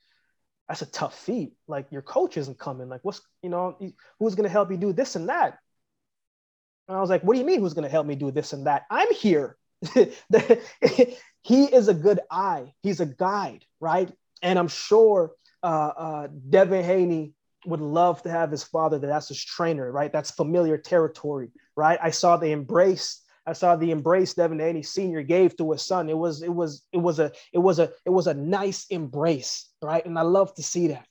[0.69, 1.53] that's a tough feat.
[1.67, 2.89] Like your coach isn't coming.
[2.89, 3.77] Like what's you know
[4.19, 5.59] who's gonna help you do this and that?"
[6.89, 8.67] And I was like, "What do you mean who's gonna help me do this and
[8.67, 8.85] that?
[8.91, 9.59] I'm here."
[11.43, 12.73] he is a good eye.
[12.83, 14.11] He's a guide, right?
[14.43, 17.35] And I'm sure uh, uh, Devin Haney
[17.67, 20.13] would love to have his father that that's his trainer, right?
[20.13, 21.99] That's familiar territory, right?
[22.03, 23.23] I saw the embrace.
[23.47, 26.09] I saw the embrace Devin Haney Senior gave to his son.
[26.09, 29.71] It was it was it was a it was a it was a nice embrace,
[29.83, 30.05] right?
[30.05, 31.07] And I love to see that.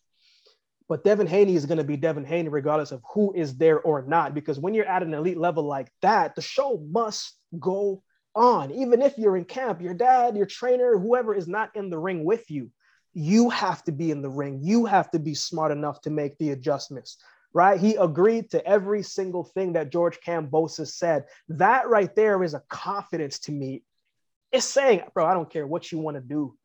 [0.87, 4.03] But Devin Haney is going to be Devin Haney regardless of who is there or
[4.03, 8.03] not, because when you're at an elite level like that, the show must go
[8.35, 8.71] on.
[8.71, 12.23] Even if you're in camp, your dad, your trainer, whoever is not in the ring
[12.23, 12.71] with you,
[13.17, 14.59] you have to be in the ring.
[14.61, 17.17] You have to be smart enough to make the adjustments,
[17.51, 17.79] right?
[17.79, 21.25] He agreed to every single thing that George Kambosos said.
[21.49, 23.81] That right there is a confidence to me.
[24.51, 26.55] It's saying, bro, I don't care what you want to do.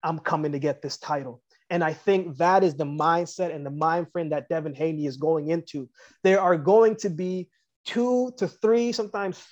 [0.00, 1.42] I'm coming to get this title.
[1.70, 5.16] And I think that is the mindset and the mind frame that Devin Haney is
[5.16, 5.88] going into.
[6.22, 7.48] There are going to be
[7.84, 9.44] two to three, sometimes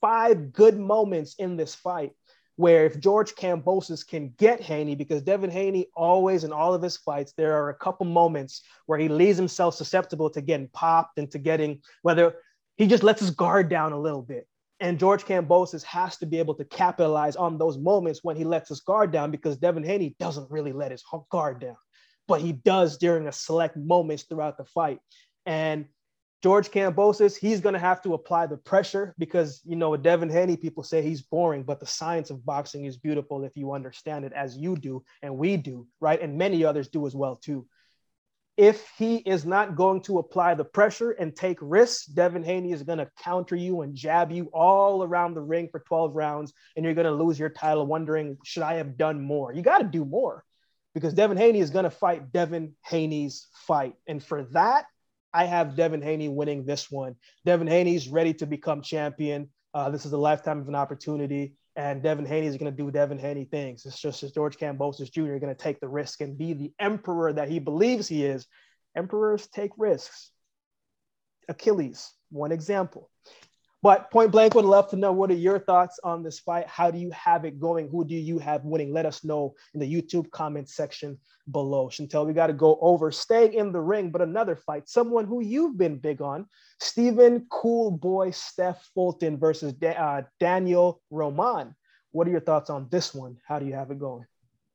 [0.00, 2.10] five good moments in this fight
[2.56, 6.96] where if George Kambosos can get Haney, because Devin Haney always in all of his
[6.96, 11.30] fights, there are a couple moments where he leaves himself susceptible to getting popped and
[11.32, 12.36] to getting whether
[12.76, 14.46] he just lets his guard down a little bit.
[14.80, 18.68] And George Kambosos has to be able to capitalize on those moments when he lets
[18.68, 21.76] his guard down because Devin Haney doesn't really let his guard down,
[22.28, 24.98] but he does during a select moments throughout the fight.
[25.46, 25.86] And
[26.44, 30.28] George Kambosos, he's going to have to apply the pressure because, you know, with Devin
[30.28, 34.26] Haney, people say he's boring, but the science of boxing is beautiful if you understand
[34.26, 36.20] it as you do and we do, right?
[36.20, 37.66] And many others do as well, too.
[38.58, 42.82] If he is not going to apply the pressure and take risks, Devin Haney is
[42.82, 46.84] going to counter you and jab you all around the ring for 12 rounds, and
[46.84, 49.54] you're going to lose your title wondering, should I have done more?
[49.54, 50.44] You got to do more
[50.92, 53.94] because Devin Haney is going to fight Devin Haney's fight.
[54.06, 54.84] And for that,
[55.34, 57.16] I have Devin Haney winning this one.
[57.44, 59.48] Devin Haney's ready to become champion.
[59.74, 62.92] Uh, this is a lifetime of an opportunity, and Devin Haney is going to do
[62.92, 63.84] Devin Haney things.
[63.84, 65.38] It's just as George Kambosos Jr.
[65.38, 68.46] going to take the risk and be the emperor that he believes he is.
[68.96, 70.30] Emperors take risks.
[71.48, 73.10] Achilles, one example.
[73.84, 76.66] But point blank, would love to know what are your thoughts on this fight?
[76.66, 77.90] How do you have it going?
[77.90, 78.94] Who do you have winning?
[78.94, 81.18] Let us know in the YouTube comment section
[81.50, 81.90] below.
[81.90, 85.42] Chantel, we got to go over staying in the ring, but another fight, someone who
[85.42, 86.46] you've been big on,
[86.80, 91.76] Stephen Cool Boy Steph Fulton versus da- uh, Daniel Roman.
[92.12, 93.36] What are your thoughts on this one?
[93.46, 94.24] How do you have it going?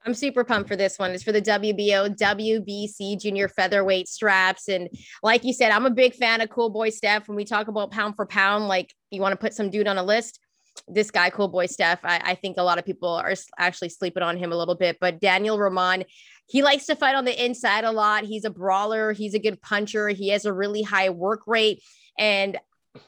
[0.09, 1.11] I'm super pumped for this one.
[1.11, 4.67] It's for the WBO, WBC junior featherweight straps.
[4.67, 4.89] And
[5.21, 7.27] like you said, I'm a big fan of Cool Boy Steph.
[7.27, 9.99] When we talk about pound for pound, like you want to put some dude on
[9.99, 10.39] a list,
[10.87, 14.23] this guy, Cool Boy Steph, I, I, think a lot of people are actually sleeping
[14.23, 14.97] on him a little bit.
[14.99, 16.05] But Daniel Roman,
[16.47, 18.23] he likes to fight on the inside a lot.
[18.23, 21.83] He's a brawler, he's a good puncher, he has a really high work rate.
[22.17, 22.57] And,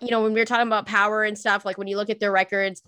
[0.02, 2.20] you know, when we are talking about power and stuff, like when you look at
[2.20, 2.84] their records,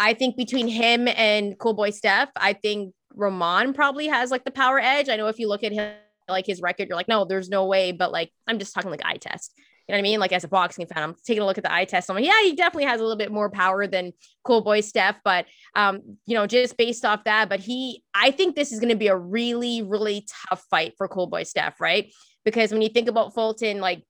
[0.00, 4.50] I think between him and Cool Boy Steph, I think Roman probably has like the
[4.50, 5.08] power edge.
[5.08, 5.94] I know if you look at him,
[6.28, 7.92] like his record, you're like, no, there's no way.
[7.92, 9.52] But like, I'm just talking like eye test.
[9.88, 10.20] You know what I mean?
[10.20, 12.10] Like as a boxing fan, I'm taking a look at the eye test.
[12.10, 15.16] I'm like, yeah, he definitely has a little bit more power than Cool Boy Steph.
[15.24, 18.90] But um, you know, just based off that, but he, I think this is going
[18.90, 22.12] to be a really, really tough fight for Cool Boy Steph, right?
[22.44, 24.02] Because when you think about Fulton, like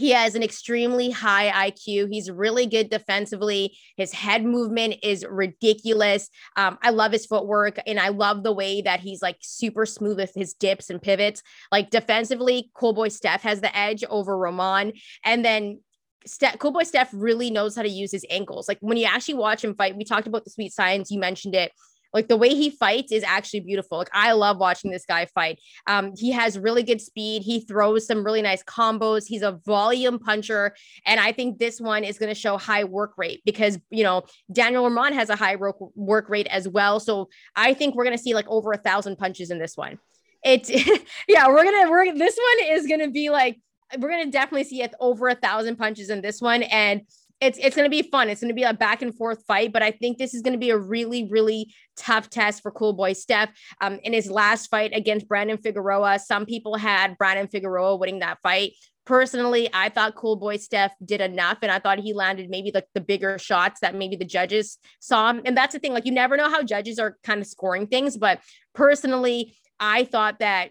[0.00, 2.08] he has an extremely high IQ.
[2.10, 3.76] He's really good defensively.
[3.98, 6.30] His head movement is ridiculous.
[6.56, 10.16] Um, I love his footwork and I love the way that he's like super smooth
[10.16, 11.42] with his dips and pivots.
[11.70, 14.94] Like defensively, Cool Boy Steph has the edge over Roman.
[15.22, 15.80] And then
[16.24, 18.68] Steph, Cool Boy Steph really knows how to use his ankles.
[18.68, 21.54] Like when you actually watch him fight, we talked about the sweet science, you mentioned
[21.54, 21.72] it.
[22.12, 23.98] Like the way he fights is actually beautiful.
[23.98, 25.58] Like I love watching this guy fight.
[25.86, 27.42] Um, he has really good speed.
[27.42, 29.26] He throws some really nice combos.
[29.26, 30.74] He's a volume puncher,
[31.06, 34.24] and I think this one is going to show high work rate because you know
[34.52, 37.00] Daniel Roman has a high work rate as well.
[37.00, 39.98] So I think we're going to see like over a thousand punches in this one.
[40.44, 40.70] It's
[41.28, 43.58] yeah, we're gonna we're this one is gonna be like
[43.98, 47.02] we're gonna definitely see over a thousand punches in this one and
[47.40, 48.28] it's it's going to be fun.
[48.28, 50.52] It's going to be a back and forth fight, but I think this is going
[50.52, 53.50] to be a really really tough test for Cool Boy Steph.
[53.80, 58.38] Um, in his last fight against Brandon Figueroa, some people had Brandon Figueroa winning that
[58.42, 58.72] fight.
[59.06, 62.86] personally, I thought Cool Boy Steph did enough, and I thought he landed maybe like
[62.94, 65.34] the bigger shots that maybe the judges saw.
[65.44, 68.16] And that's the thing, like you never know how judges are kind of scoring things,
[68.16, 68.40] but
[68.74, 70.70] personally, I thought that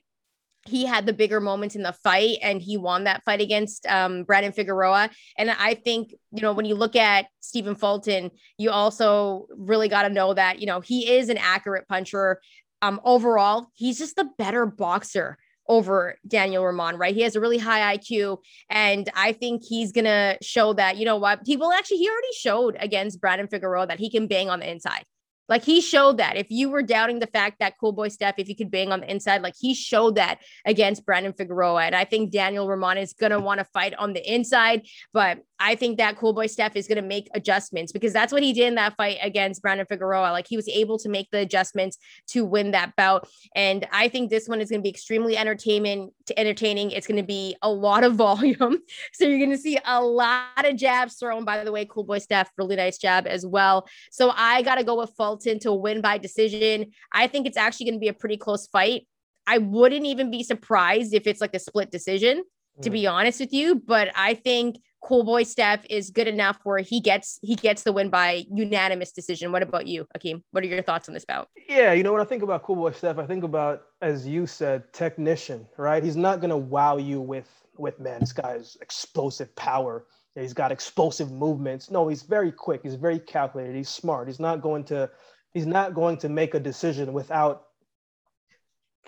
[0.70, 4.24] he had the bigger moments in the fight and he won that fight against um,
[4.24, 5.10] Brandon Figueroa.
[5.38, 10.04] And I think, you know, when you look at Stephen Fulton, you also really got
[10.04, 12.40] to know that, you know, he is an accurate puncher.
[12.82, 17.14] Um, overall, he's just the better boxer over Daniel Roman, right?
[17.14, 18.40] He has a really high IQ.
[18.70, 22.34] And I think he's going to show that, you know what, people actually, he already
[22.36, 25.04] showed against Brandon Figueroa that he can bang on the inside.
[25.50, 26.38] Like he showed that.
[26.38, 29.02] If you were doubting the fact that Cool Boy Steph, if he could bang on
[29.02, 31.84] the inside, like he showed that against Brandon Figueroa.
[31.84, 34.88] And I think Daniel Roman is going to want to fight on the inside.
[35.12, 38.44] But I think that Cool Boy Steph is going to make adjustments because that's what
[38.44, 40.32] he did in that fight against Brandon Figueroa.
[40.32, 43.28] Like he was able to make the adjustments to win that bout.
[43.56, 46.92] And I think this one is going to be extremely entertainment to entertaining.
[46.92, 48.80] It's going to be a lot of volume.
[49.14, 51.46] so you're going to see a lot of jabs thrown.
[51.46, 53.88] By the way, Cool Boy Steph, really nice jab as well.
[54.12, 56.92] So I got to go with Fulton to win by decision.
[57.14, 59.08] I think it's actually going to be a pretty close fight.
[59.46, 62.44] I wouldn't even be surprised if it's like a split decision,
[62.84, 62.94] to mm.
[62.94, 63.76] be honest with you.
[63.76, 67.94] But I think Cool Boy Steph is good enough where he gets he gets the
[67.94, 69.52] win by unanimous decision.
[69.52, 70.42] What about you, Akeem?
[70.52, 71.48] What are your thoughts on this bout?
[71.68, 74.46] Yeah, you know when I think about Cool Boy Steph, I think about as you
[74.46, 75.66] said, technician.
[75.78, 76.04] Right?
[76.04, 78.20] He's not gonna wow you with with man.
[78.20, 80.06] This guy's explosive power.
[80.36, 81.90] He's got explosive movements.
[81.90, 82.82] No, he's very quick.
[82.84, 83.76] He's very calculated.
[83.76, 84.28] He's smart.
[84.28, 85.10] He's not going to
[85.54, 87.64] he's not going to make a decision without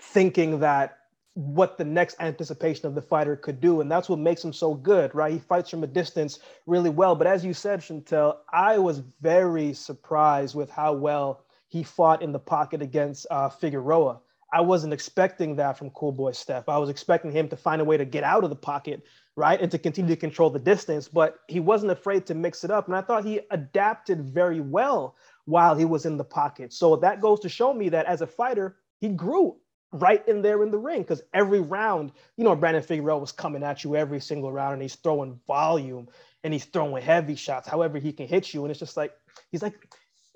[0.00, 0.98] thinking that
[1.34, 3.80] what the next anticipation of the fighter could do.
[3.80, 5.32] And that's what makes him so good, right?
[5.32, 7.14] He fights from a distance really well.
[7.14, 12.32] But as you said, Chantel, I was very surprised with how well he fought in
[12.32, 14.20] the pocket against uh, Figueroa.
[14.52, 16.68] I wasn't expecting that from Cool Boy Steph.
[16.68, 19.02] I was expecting him to find a way to get out of the pocket,
[19.34, 19.58] right?
[19.58, 22.86] And to continue to control the distance, but he wasn't afraid to mix it up.
[22.86, 25.16] And I thought he adapted very well
[25.46, 26.74] while he was in the pocket.
[26.74, 29.56] So that goes to show me that as a fighter, he grew
[29.92, 33.62] right in there in the ring because every round, you know, Brandon Figueroa was coming
[33.62, 36.08] at you every single round and he's throwing volume
[36.44, 38.64] and he's throwing heavy shots, however he can hit you.
[38.64, 39.12] And it's just like,
[39.50, 39.74] he's like,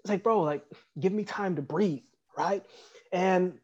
[0.01, 0.63] it's like, bro, like,
[1.01, 2.03] give me time to breathe,
[2.37, 2.65] right?
[3.13, 3.59] And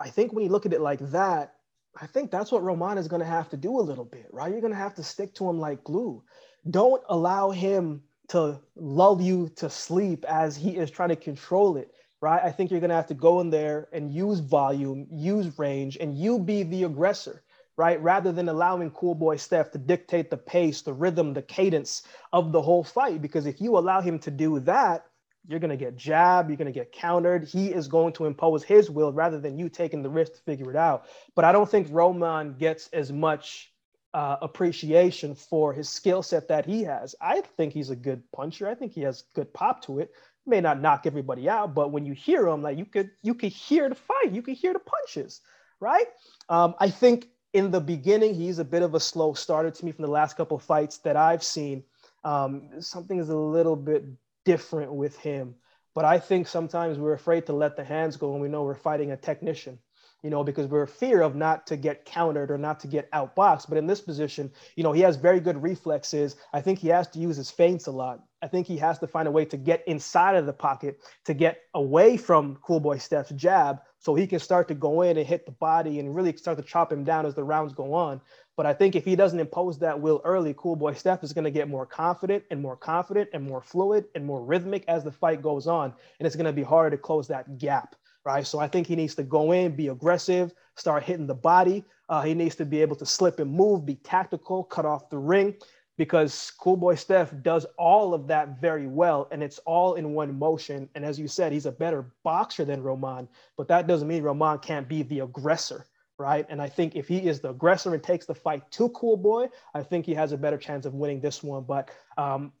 [0.00, 1.54] I think when you look at it like that,
[2.00, 4.50] I think that's what Roman is going to have to do a little bit, right?
[4.50, 6.22] You're going to have to stick to him like glue.
[6.70, 11.92] Don't allow him to lull you to sleep as he is trying to control it,
[12.22, 12.40] right?
[12.42, 15.98] I think you're going to have to go in there and use volume, use range,
[16.00, 17.42] and you be the aggressor,
[17.76, 18.00] right?
[18.00, 22.52] Rather than allowing Cool Boy Steph to dictate the pace, the rhythm, the cadence of
[22.52, 23.20] the whole fight.
[23.20, 25.04] Because if you allow him to do that,
[25.48, 27.44] you're going to get jabbed, you're going to get countered.
[27.44, 30.70] He is going to impose his will rather than you taking the risk to figure
[30.70, 31.06] it out.
[31.34, 33.72] But I don't think Roman gets as much
[34.14, 37.16] uh, appreciation for his skill set that he has.
[37.20, 38.68] I think he's a good puncher.
[38.68, 40.12] I think he has good pop to it.
[40.46, 43.52] May not knock everybody out, but when you hear him, like you could you could
[43.52, 45.40] hear the fight, you could hear the punches,
[45.80, 46.06] right?
[46.48, 49.92] Um, I think in the beginning he's a bit of a slow starter to me
[49.92, 51.84] from the last couple fights that I've seen.
[52.24, 54.04] Um, something is a little bit
[54.44, 55.54] different with him,
[55.94, 58.74] but I think sometimes we're afraid to let the hands go when we know we're
[58.74, 59.78] fighting a technician
[60.22, 63.68] you know, because we're fear of not to get countered or not to get outboxed.
[63.68, 66.36] But in this position, you know, he has very good reflexes.
[66.52, 68.22] I think he has to use his feints a lot.
[68.40, 71.34] I think he has to find a way to get inside of the pocket to
[71.34, 75.26] get away from Cool Boy Steph's jab so he can start to go in and
[75.26, 78.20] hit the body and really start to chop him down as the rounds go on.
[78.56, 81.44] But I think if he doesn't impose that will early, Cool Boy Steph is going
[81.44, 85.12] to get more confident and more confident and more fluid and more rhythmic as the
[85.12, 85.94] fight goes on.
[86.18, 88.46] And it's going to be harder to close that gap right?
[88.46, 91.84] So I think he needs to go in, be aggressive, start hitting the body.
[92.08, 95.18] Uh, he needs to be able to slip and move, be tactical, cut off the
[95.18, 95.54] ring,
[95.98, 100.38] because Cool Boy Steph does all of that very well, and it's all in one
[100.38, 100.88] motion.
[100.94, 104.58] And as you said, he's a better boxer than Roman, but that doesn't mean Roman
[104.58, 105.86] can't be the aggressor.
[106.18, 106.46] Right.
[106.50, 109.48] And I think if he is the aggressor and takes the fight to Cool Boy,
[109.74, 111.64] I think he has a better chance of winning this one.
[111.64, 112.52] But um,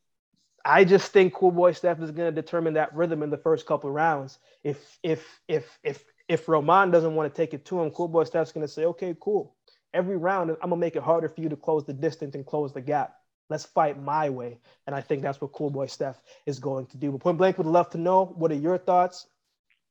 [0.64, 3.66] I just think Cool Boy Steph is going to determine that rhythm in the first
[3.66, 4.38] couple rounds.
[4.62, 8.24] If if if if if Roman doesn't want to take it to him, Cool Boy
[8.24, 9.56] Steph's going to say, "Okay, cool.
[9.92, 12.72] Every round, I'm gonna make it harder for you to close the distance and close
[12.72, 13.16] the gap.
[13.50, 16.96] Let's fight my way." And I think that's what Cool Boy Steph is going to
[16.96, 17.10] do.
[17.10, 19.26] But Point Blank would love to know what are your thoughts?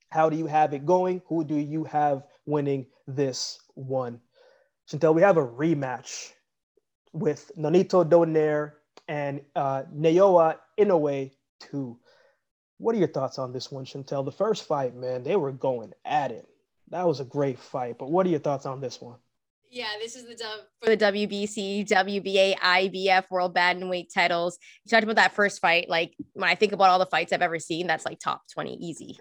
[0.10, 1.22] How do you have it going?
[1.28, 4.20] Who do you have winning this one?
[4.90, 6.32] Chantel, we have a rematch
[7.14, 8.74] with Nonito Donaire
[9.08, 9.84] and uh,
[10.82, 11.98] Inoue too.
[12.78, 14.26] What are your thoughts on this one, Chantel?
[14.26, 16.48] The first fight, man, they were going at it.
[16.90, 17.98] That was a great fight.
[18.00, 19.18] But what are your thoughts on this one?
[19.70, 24.58] Yeah, this is the dub for the WBC, WBA, IBF World Bantamweight titles.
[24.84, 25.88] You talked about that first fight.
[25.88, 28.76] Like when I think about all the fights I've ever seen, that's like top 20
[28.76, 29.18] easy.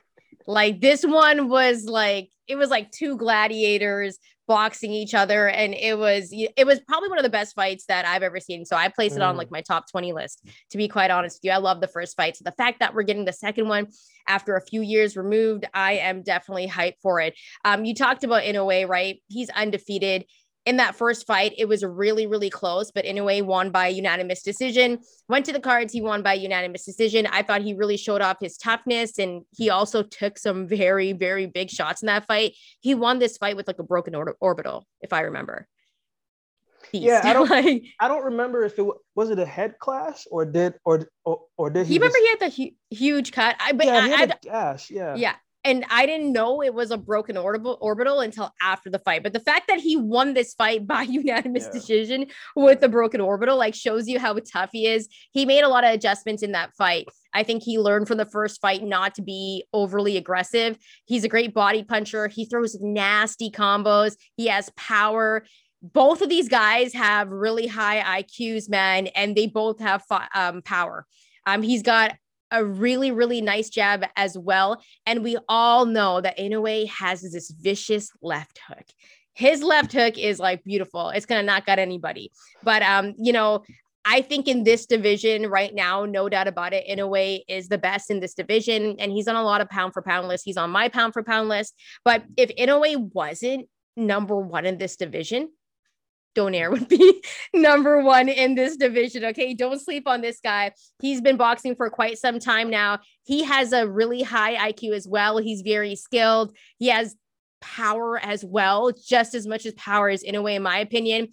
[0.49, 4.19] Like this one was like it was like two gladiators
[4.51, 8.05] boxing each other and it was it was probably one of the best fights that
[8.05, 8.64] I've ever seen.
[8.64, 9.38] So I placed it on mm.
[9.38, 11.53] like my top 20 list to be quite honest with you.
[11.53, 12.36] I love the first fight.
[12.36, 13.86] So the fact that we're getting the second one
[14.26, 17.38] after a few years removed, I am definitely hyped for it.
[17.64, 19.22] Um you talked about Inoue, right?
[19.28, 20.24] He's undefeated
[20.67, 24.99] in that first fight, it was really, really close, but Inoue won by unanimous decision.
[25.29, 27.27] Went to the cards, he won by unanimous decision.
[27.27, 31.47] I thought he really showed off his toughness and he also took some very, very
[31.47, 32.55] big shots in that fight.
[32.81, 35.67] He won this fight with like a broken or- orbital, if I remember.
[36.93, 37.05] Beast.
[37.05, 37.49] Yeah, I don't.
[37.49, 41.43] like, I don't remember if it was it a head clash or did or or,
[41.57, 41.95] or did he?
[41.95, 42.25] You remember just...
[42.25, 43.55] he had the hu- huge cut.
[43.61, 44.91] I but yeah, I, he had I, a gash.
[44.91, 45.35] Yeah, yeah
[45.65, 49.23] and I didn't know it was a broken orbital orbital until after the fight.
[49.23, 51.73] But the fact that he won this fight by unanimous yeah.
[51.73, 55.09] decision with a broken orbital like shows you how tough he is.
[55.33, 57.07] He made a lot of adjustments in that fight.
[57.33, 60.79] I think he learned from the first fight not to be overly aggressive.
[61.05, 62.29] He's a great body puncher.
[62.29, 64.17] He throws nasty combos.
[64.37, 65.45] He has power.
[65.83, 70.03] Both of these guys have really high IQs, man, and they both have
[70.35, 71.07] um, power.
[71.47, 72.17] Um, he's got
[72.51, 74.82] a really, really nice jab as well.
[75.07, 78.84] And we all know that Inoue has this vicious left hook.
[79.34, 81.11] His left hook is like beautiful.
[81.11, 82.32] It's gonna knock out anybody.
[82.62, 83.62] But um, you know,
[84.05, 88.11] I think in this division right now, no doubt about it, Inoue is the best
[88.11, 88.96] in this division.
[88.98, 90.44] And he's on a lot of pound for pound list.
[90.44, 91.74] He's on my pound for pound list.
[92.05, 95.51] But if Inoue wasn't number one in this division,
[96.37, 97.22] Donaire would be
[97.55, 99.24] number one in this division.
[99.26, 99.55] Okay.
[99.55, 100.72] Don't sleep on this guy.
[101.01, 103.01] He's been boxing for quite some time now.
[103.24, 105.39] He has a really high IQ as well.
[105.39, 106.57] He's very skilled.
[106.78, 107.16] He has
[107.61, 111.28] power as well, just as much as power is Inoue, in my opinion.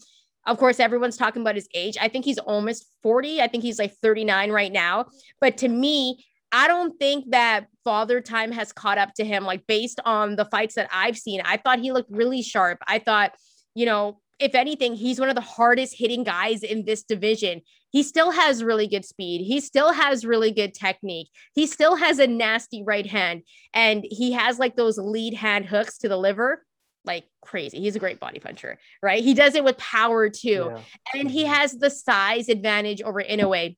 [0.46, 1.98] Of course, everyone's talking about his age.
[2.00, 3.42] I think he's almost 40.
[3.42, 5.08] I think he's like 39 right now.
[5.42, 9.44] But to me, I don't think that father time has caught up to him.
[9.44, 12.80] Like based on the fights that I've seen, I thought he looked really sharp.
[12.88, 13.34] I thought,
[13.76, 17.62] you know, if anything, he's one of the hardest hitting guys in this division.
[17.90, 19.46] He still has really good speed.
[19.46, 21.30] He still has really good technique.
[21.56, 23.44] He still has a nasty right hand.
[23.74, 26.66] And he has like those lead hand hooks to the liver,
[27.06, 27.80] like crazy.
[27.80, 29.24] He's a great body puncher, right?
[29.24, 30.72] He does it with power too.
[30.72, 30.80] Yeah.
[31.14, 31.54] And he mm-hmm.
[31.54, 33.72] has the size advantage over Inoue.
[33.72, 33.76] I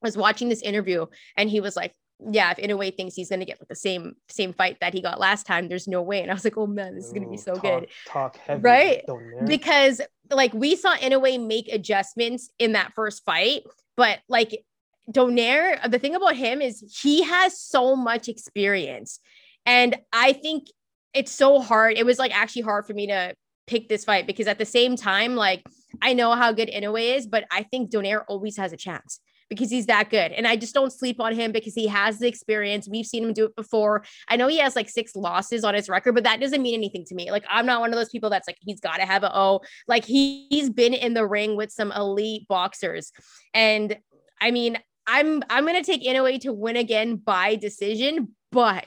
[0.00, 1.06] was watching this interview
[1.36, 4.16] and he was like, yeah, if Inoue thinks he's going to get like the same
[4.28, 6.20] same fight that he got last time, there's no way.
[6.20, 7.88] And I was like, oh man, this is going to be so talk, good.
[8.06, 9.04] Talk heavy, right?
[9.46, 10.00] Because
[10.30, 13.62] like we saw Inoue make adjustments in that first fight,
[13.96, 14.64] but like
[15.10, 19.20] Donaire, the thing about him is he has so much experience,
[19.64, 20.68] and I think
[21.14, 21.96] it's so hard.
[21.96, 23.34] It was like actually hard for me to
[23.68, 25.62] pick this fight because at the same time, like
[26.02, 29.70] I know how good Inoue is, but I think Donaire always has a chance because
[29.70, 30.32] he's that good.
[30.32, 32.88] And I just don't sleep on him because he has the experience.
[32.88, 34.04] We've seen him do it before.
[34.28, 37.04] I know he has like six losses on his record, but that doesn't mean anything
[37.06, 37.30] to me.
[37.30, 39.60] Like I'm not one of those people that's like he's got to have a O.
[39.86, 43.12] Like he, he's been in the ring with some elite boxers.
[43.54, 43.96] And
[44.40, 48.86] I mean, I'm I'm to take Inoue to win again by decision, but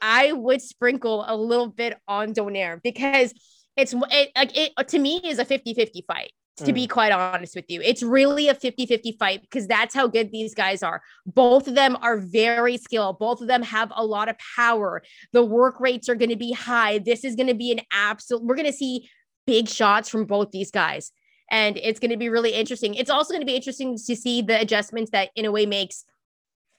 [0.00, 3.34] I would sprinkle a little bit on Donaire because
[3.76, 6.32] it's it, like it to me is a 50-50 fight
[6.64, 6.90] to be mm.
[6.90, 7.80] quite honest with you.
[7.82, 11.02] It's really a 50 50 fight because that's how good these guys are.
[11.26, 15.02] Both of them are very skilled, both of them have a lot of power.
[15.32, 16.98] The work rates are going to be high.
[16.98, 19.08] This is going to be an absolute, we're going to see
[19.46, 21.12] big shots from both these guys.
[21.50, 22.94] And it's going to be really interesting.
[22.94, 26.04] It's also going to be interesting to see the adjustments that Inoue makes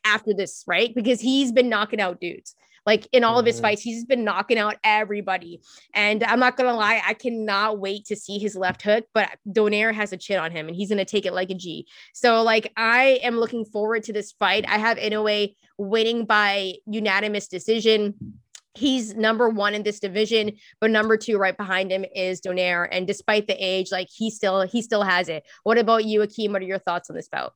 [0.05, 0.93] after this, right?
[0.93, 2.55] Because he's been knocking out dudes.
[2.85, 5.61] Like in all of his fights, he's been knocking out everybody.
[5.93, 9.05] And I'm not gonna lie, I cannot wait to see his left hook.
[9.13, 11.87] But Donaire has a chin on him, and he's gonna take it like a G.
[12.13, 14.65] So like I am looking forward to this fight.
[14.67, 18.15] I have Inoue winning by unanimous decision
[18.75, 22.87] he's number one in this division, but number two right behind him is Donaire.
[22.91, 25.43] And despite the age, like he still he still has it.
[25.63, 26.51] What about you, Akeem?
[26.51, 27.53] What are your thoughts on this bout?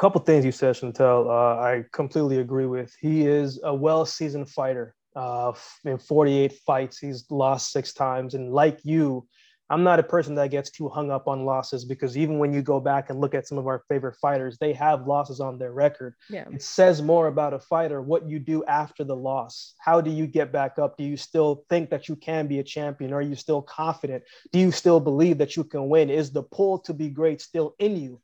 [0.00, 2.96] Couple things you said, Chantel, uh, I completely agree with.
[3.00, 4.94] He is a well-seasoned fighter.
[5.14, 5.52] Uh,
[5.84, 9.26] in 48 fights, he's lost six times, and like you,
[9.68, 12.62] I'm not a person that gets too hung up on losses because even when you
[12.62, 15.72] go back and look at some of our favorite fighters, they have losses on their
[15.72, 16.14] record.
[16.28, 16.46] Yeah.
[16.50, 19.74] It says more about a fighter what you do after the loss.
[19.78, 20.96] How do you get back up?
[20.96, 23.12] Do you still think that you can be a champion?
[23.12, 24.24] Are you still confident?
[24.50, 26.10] Do you still believe that you can win?
[26.10, 28.20] Is the pull to be great still in you?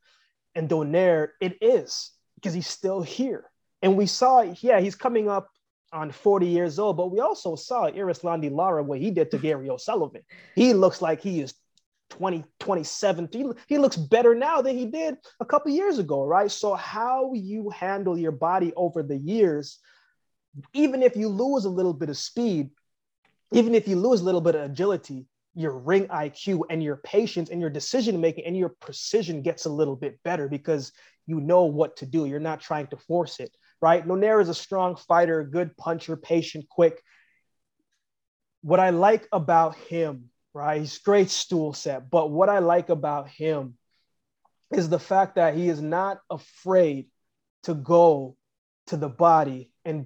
[0.57, 3.45] And Donaire, it is because he's still here.
[3.83, 5.49] And we saw, yeah, he's coming up
[5.93, 9.69] on 40 years old, but we also saw Erislandy Lara what he did to Gary
[9.75, 10.23] O'Sullivan.
[10.55, 11.53] He looks like he is
[12.09, 13.29] 20, 27.
[13.31, 16.49] He, he looks better now than he did a couple years ago, right?
[16.49, 19.77] So how you handle your body over the years,
[20.73, 22.71] even if you lose a little bit of speed,
[23.51, 25.27] even if you lose a little bit of agility,
[25.57, 29.69] your ring IQ and your patience and your decision making and your precision gets a
[29.69, 30.91] little bit better because
[31.25, 32.25] you know what to do.
[32.25, 33.49] You're not trying to force it,
[33.81, 34.07] right?
[34.07, 37.01] Donaire is a strong fighter, good puncher, patient, quick.
[38.61, 40.79] What I like about him, right?
[40.79, 43.77] He's great stool set, but what I like about him
[44.71, 47.07] is the fact that he is not afraid
[47.63, 48.37] to go
[48.87, 50.05] to the body and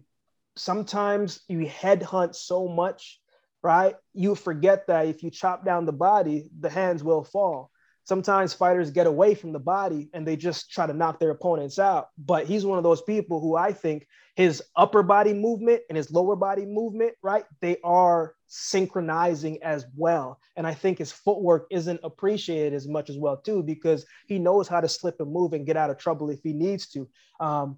[0.55, 3.20] sometimes you headhunt so much
[3.63, 3.95] right?
[4.13, 7.71] You forget that if you chop down the body, the hands will fall.
[8.03, 11.77] Sometimes fighters get away from the body and they just try to knock their opponents
[11.77, 12.09] out.
[12.17, 16.11] But he's one of those people who I think his upper body movement and his
[16.11, 17.45] lower body movement, right?
[17.59, 20.39] They are synchronizing as well.
[20.55, 24.67] And I think his footwork isn't appreciated as much as well, too, because he knows
[24.67, 27.07] how to slip and move and get out of trouble if he needs to.
[27.39, 27.77] Um,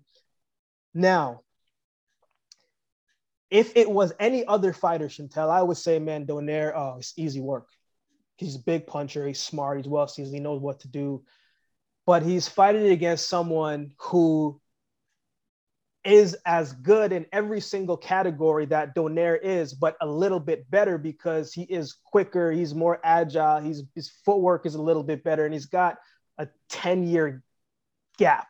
[0.94, 1.42] now,
[3.54, 7.39] if it was any other fighter, Chantel, I would say, man, Donaire, oh, it's easy
[7.39, 7.70] work.
[8.36, 9.28] He's a big puncher.
[9.28, 9.78] He's smart.
[9.78, 10.36] He's well seasoned.
[10.36, 11.24] He knows what to do.
[12.08, 14.60] But he's fighting against someone who
[16.04, 20.97] is as good in every single category that Donaire is, but a little bit better
[20.97, 22.51] because he is quicker.
[22.51, 23.62] He's more agile.
[23.62, 25.97] He's, his footwork is a little bit better, and he's got
[26.39, 27.43] a 10 year
[28.18, 28.47] gap.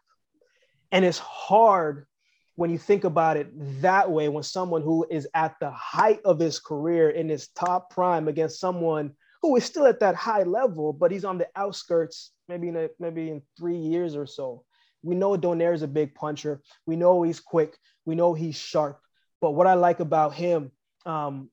[0.93, 2.08] And it's hard
[2.56, 3.47] when you think about it
[3.82, 7.89] that way, when someone who is at the height of his career in his top
[7.89, 12.32] prime against someone who is still at that high level, but he's on the outskirts,
[12.47, 14.64] maybe in a, maybe in three years or so.
[15.01, 16.62] We know Donaire is a big puncher.
[16.86, 17.76] We know he's quick.
[18.06, 19.01] We know he's sharp.
[19.41, 20.72] But what I like about him
[21.06, 21.49] um,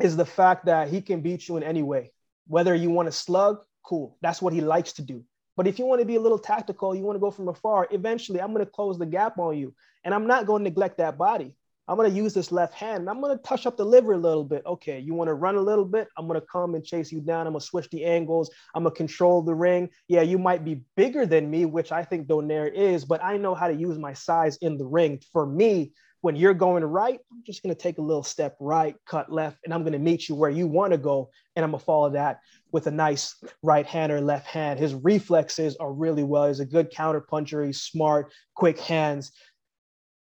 [0.00, 2.12] is the fact that he can beat you in any way.
[2.46, 4.16] Whether you want to slug, cool.
[4.22, 5.24] That's what he likes to do.
[5.56, 7.88] But if you want to be a little tactical, you want to go from afar,
[7.90, 9.74] eventually I'm going to close the gap on you.
[10.04, 11.54] And I'm not going to neglect that body.
[11.88, 13.02] I'm going to use this left hand.
[13.02, 14.64] and I'm going to touch up the liver a little bit.
[14.66, 16.08] Okay, you want to run a little bit?
[16.18, 17.46] I'm going to come and chase you down.
[17.46, 18.50] I'm going to switch the angles.
[18.74, 19.90] I'm going to control the ring.
[20.08, 23.54] Yeah, you might be bigger than me, which I think Donaire is, but I know
[23.54, 25.20] how to use my size in the ring.
[25.32, 25.92] For me,
[26.26, 29.58] when you're going right, I'm just going to take a little step right, cut left,
[29.64, 31.30] and I'm going to meet you where you want to go.
[31.54, 32.40] And I'm going to follow that
[32.72, 34.80] with a nice right hand or left hand.
[34.80, 36.48] His reflexes are really well.
[36.48, 37.64] He's a good counter puncher.
[37.64, 39.30] He's smart, quick hands.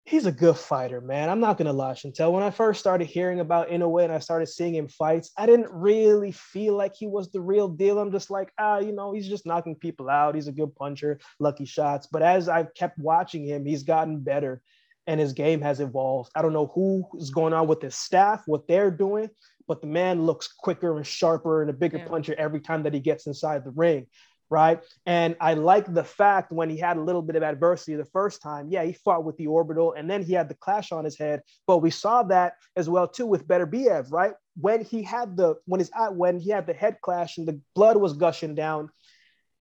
[0.05, 1.31] He's a good fighter, man.
[1.31, 2.33] I'm not going to lie, Chantel.
[2.33, 5.71] When I first started hearing about Inoue and I started seeing him fights, I didn't
[5.73, 7.99] really feel like he was the real deal.
[7.99, 10.35] I'm just like, ah, you know, he's just knocking people out.
[10.35, 12.09] He's a good puncher, lucky shots.
[12.13, 14.61] But as I've kept watching him, he's gotten better
[15.07, 16.31] and his game has evolved.
[16.35, 19.29] I don't know who is going on with his staff, what they're doing,
[19.67, 22.09] but the man looks quicker and sharper and a bigger yeah.
[22.09, 24.07] puncher every time that he gets inside the ring.
[24.51, 24.81] Right.
[25.07, 28.43] And I like the fact when he had a little bit of adversity the first
[28.43, 31.19] time, yeah, he fought with the orbital and then he had the clash on his
[31.19, 31.41] head.
[31.67, 34.35] But we saw that as well too with Beterbiev, right?
[34.57, 37.61] When he had the when his uh, when he had the head clash and the
[37.75, 38.91] blood was gushing down,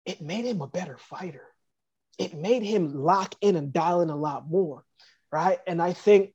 [0.05, 1.45] it made him a better fighter.
[2.17, 4.84] It made him lock in and dial in a lot more
[5.32, 5.59] right?
[5.67, 6.34] And I think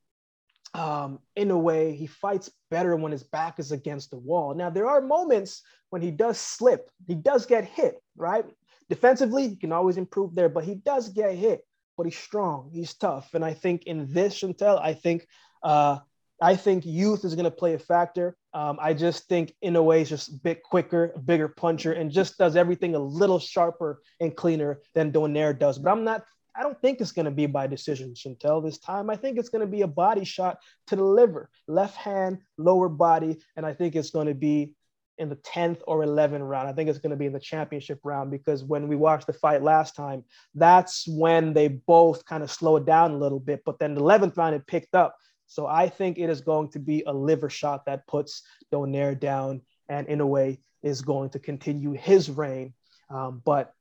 [0.75, 4.55] um, way, he fights better when his back is against the wall.
[4.55, 8.45] Now, there are moments when he does slip, he does get hit, right?
[8.91, 11.63] Defensively, he can always improve there, but he does get hit.
[11.97, 15.27] But he's strong, he's tough, and I think in this Chantel, I think
[15.63, 16.01] uh,
[16.43, 18.37] I think youth is going to play a factor.
[18.53, 22.37] Um, I just think Inoue, is just a bit quicker, a bigger puncher, and just
[22.37, 25.79] does everything a little sharper and cleaner than Donaire does.
[25.79, 26.25] But I'm not
[26.57, 29.11] I don't think it's going to be by decision, Chantel, this time.
[29.11, 32.89] I think it's going to be a body shot to the liver, left hand, lower
[32.89, 33.39] body.
[33.57, 34.73] And I think it's going to be
[35.19, 36.69] in the 10th or 11th round.
[36.69, 39.33] I think it's going to be in the championship round because when we watched the
[39.33, 43.63] fight last time, that's when they both kind of slowed down a little bit.
[43.65, 45.17] But then the 11th round, it picked up.
[45.47, 48.43] So I think it is going to be a liver shot that puts
[48.73, 52.75] Donaire down and Inoue is going to continue his reign.
[53.09, 53.73] Um, but,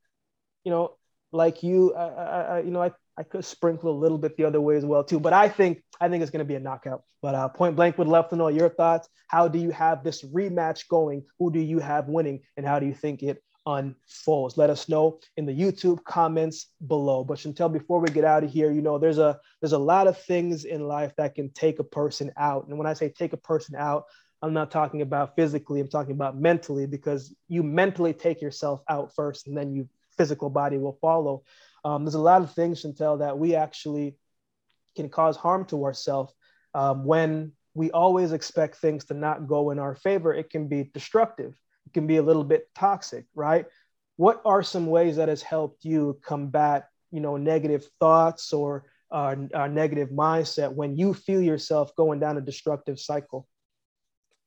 [0.64, 0.94] you know,
[1.32, 4.60] like you, I, I, you know, I, I could sprinkle a little bit the other
[4.60, 5.18] way as well too.
[5.18, 7.02] But I think I think it's going to be a knockout.
[7.22, 9.08] But uh, point blank would love to know your thoughts.
[9.28, 11.24] How do you have this rematch going?
[11.38, 14.56] Who do you have winning, and how do you think it unfolds?
[14.56, 17.24] Let us know in the YouTube comments below.
[17.24, 20.06] But Chantel, before we get out of here, you know, there's a there's a lot
[20.06, 22.68] of things in life that can take a person out.
[22.68, 24.04] And when I say take a person out,
[24.42, 25.80] I'm not talking about physically.
[25.80, 30.50] I'm talking about mentally because you mentally take yourself out first, and then you physical
[30.50, 31.42] body will follow.
[31.84, 34.16] Um, there's a lot of things, Chantel, that we actually
[34.96, 36.32] can cause harm to ourselves
[36.76, 40.90] um, when we always expect things to not go in our favor, it can be
[40.92, 41.54] destructive.
[41.86, 43.66] It can be a little bit toxic, right?
[44.16, 49.36] What are some ways that has helped you combat, you know, negative thoughts or uh,
[49.70, 53.46] negative mindset when you feel yourself going down a destructive cycle?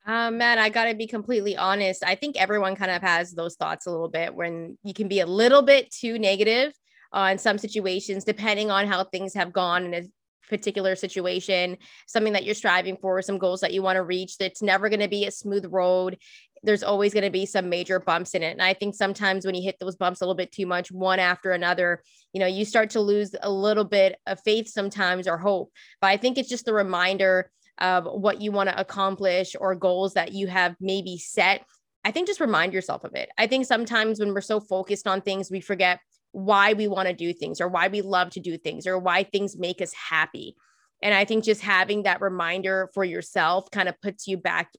[0.10, 2.04] Um, man, I gotta be completely honest.
[2.04, 5.20] I think everyone kind of has those thoughts a little bit when you can be
[5.20, 6.74] a little bit too negative
[7.16, 10.08] in some situations, depending on how things have gone in a
[10.50, 14.40] particular situation, something that you're striving for, some goals that you want to reach.
[14.40, 16.18] That's never going to be a smooth road.
[16.64, 18.54] There's always going to be some major bumps in it.
[18.54, 21.20] And I think sometimes when you hit those bumps a little bit too much, one
[21.20, 22.02] after another,
[22.34, 25.72] you know, you start to lose a little bit of faith sometimes or hope.
[26.02, 30.14] But I think it's just a reminder of what you want to accomplish or goals
[30.14, 31.66] that you have maybe set,
[32.04, 33.30] I think just remind yourself of it.
[33.38, 36.00] I think sometimes when we're so focused on things, we forget
[36.32, 39.24] why we want to do things or why we love to do things or why
[39.24, 40.56] things make us happy.
[41.02, 44.72] And I think just having that reminder for yourself kind of puts you back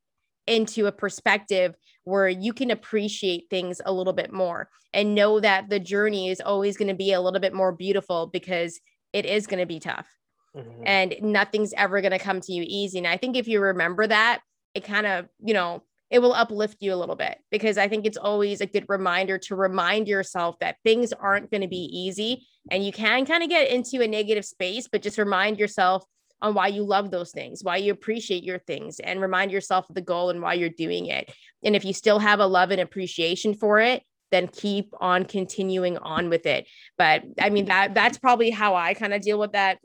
[0.46, 1.74] into a perspective
[2.04, 6.40] where you can appreciate things a little bit more and know that the journey is
[6.40, 8.80] always going to be a little bit more beautiful because
[9.12, 10.08] it is going to be tough
[10.56, 10.82] mm-hmm.
[10.84, 12.98] and nothing's ever going to come to you easy.
[12.98, 14.40] And I think if you remember that,
[14.74, 18.04] it kind of, you know, it will uplift you a little bit because I think
[18.04, 22.46] it's always a good reminder to remind yourself that things aren't going to be easy
[22.70, 26.04] and you can kind of get into a negative space, but just remind yourself
[26.42, 29.94] on why you love those things, why you appreciate your things, and remind yourself of
[29.94, 31.32] the goal and why you're doing it.
[31.62, 35.98] And if you still have a love and appreciation for it, then keep on continuing
[35.98, 36.66] on with it.
[36.96, 39.78] But I mean that that's probably how I kind of deal with that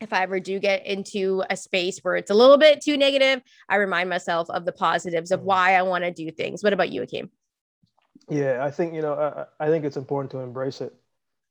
[0.00, 3.42] if I ever do get into a space where it's a little bit too negative,
[3.68, 5.44] I remind myself of the positives of mm.
[5.44, 6.62] why I want to do things.
[6.62, 7.30] What about you, Akeem?
[8.28, 10.92] Yeah, I think, you know, I, I think it's important to embrace it,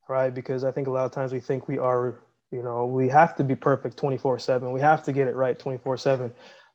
[0.09, 0.33] right?
[0.33, 2.21] Because I think a lot of times we think we are,
[2.51, 4.71] you know, we have to be perfect 24 7.
[4.71, 6.33] We have to get it right 24 7.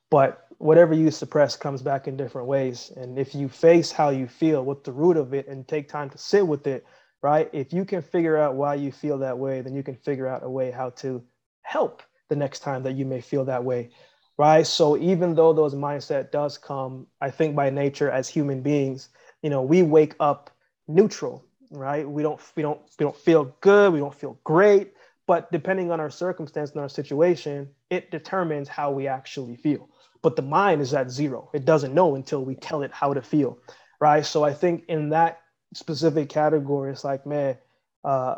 [0.09, 2.91] But whatever you suppress comes back in different ways.
[2.97, 6.09] And if you face how you feel, with the root of it, and take time
[6.09, 6.85] to sit with it,
[7.21, 7.49] right?
[7.53, 10.43] If you can figure out why you feel that way, then you can figure out
[10.43, 11.23] a way how to
[11.61, 13.89] help the next time that you may feel that way
[14.37, 14.65] right?
[14.65, 19.09] So even though those mindset does come i think by nature as human beings
[19.41, 20.49] you know we wake up
[20.87, 22.07] neutral right?
[22.09, 24.93] We don't we don't we don't feel good we don't feel great
[25.27, 29.89] but depending on our circumstance and our situation it determines how we actually feel.
[30.21, 31.49] But the mind is at zero.
[31.53, 33.57] It doesn't know until we tell it how to feel
[33.99, 34.25] right?
[34.25, 35.39] So i think in that
[35.73, 37.57] specific category it's like man
[38.03, 38.35] uh,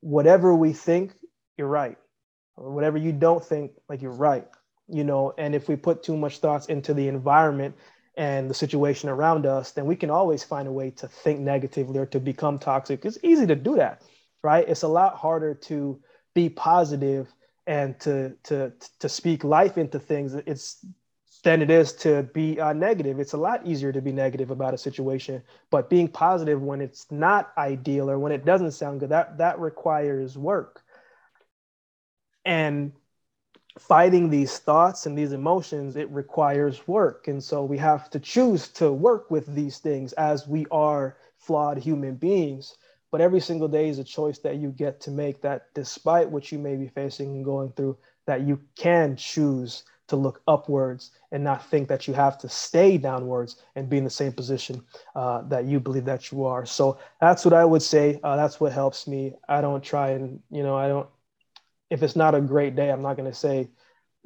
[0.00, 1.14] whatever we think
[1.56, 1.96] you're right
[2.56, 4.46] whatever you don't think, like you're right,
[4.88, 5.34] you know.
[5.38, 7.76] And if we put too much thoughts into the environment
[8.16, 11.98] and the situation around us, then we can always find a way to think negatively
[11.98, 13.04] or to become toxic.
[13.04, 14.02] It's easy to do that,
[14.42, 14.68] right?
[14.68, 16.00] It's a lot harder to
[16.34, 17.32] be positive
[17.66, 20.34] and to to to speak life into things.
[20.34, 20.84] It's
[21.44, 23.20] than it is to be uh, negative.
[23.20, 27.06] It's a lot easier to be negative about a situation, but being positive when it's
[27.12, 30.82] not ideal or when it doesn't sound good, that that requires work
[32.46, 32.92] and
[33.78, 37.28] fighting these thoughts and these emotions it requires work.
[37.28, 41.78] And so we have to choose to work with these things as we are flawed
[41.78, 42.76] human beings.
[43.12, 46.50] But every single day is a choice that you get to make that despite what
[46.50, 51.42] you may be facing and going through that you can choose to look upwards and
[51.42, 54.82] not think that you have to stay downwards and be in the same position
[55.16, 56.64] uh, that you believe that you are.
[56.64, 58.20] So that's what i would say.
[58.22, 59.34] Uh, that's what helps me.
[59.48, 61.08] I don't try and you know i don't
[61.90, 63.68] if it's not a great day, I'm not going to say,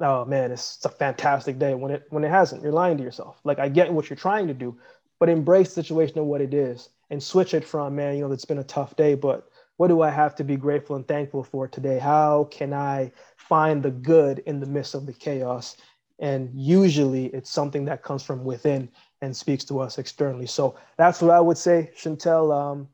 [0.00, 2.62] oh man, it's, a fantastic day when it when it hasn't.
[2.62, 3.40] You're lying to yourself.
[3.44, 4.78] Like I get what you're trying to do,
[5.18, 8.32] but embrace the situation of what it is and switch it from man, you know,
[8.32, 11.42] it's been a tough day, but what do I have to be grateful and thankful
[11.42, 11.98] for today?
[11.98, 15.76] How can I find the good in the midst of the chaos?
[16.18, 18.90] And usually it's something that comes from within
[19.22, 20.46] and speaks to us externally.
[20.46, 22.52] So that's what I would say, Chantel.
[22.52, 22.88] Um,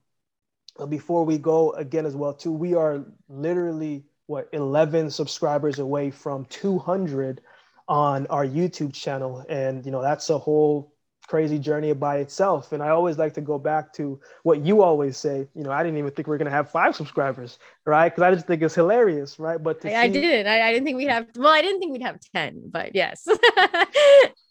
[0.89, 6.45] before we go again as well, too, we are literally what 11 subscribers away from
[6.47, 7.41] 200
[7.89, 10.93] on our YouTube channel, and you know that's a whole
[11.29, 12.73] crazy journey by itself.
[12.73, 15.49] And I always like to go back to what you always say.
[15.55, 18.09] You know, I didn't even think we are gonna have five subscribers, right?
[18.09, 19.63] Because I just think it's hilarious, right?
[19.63, 19.95] But I, see...
[19.95, 20.47] I, didn't.
[20.47, 21.27] I, I, didn't think we'd have.
[21.37, 23.27] Well, I didn't think we'd have ten, but yes.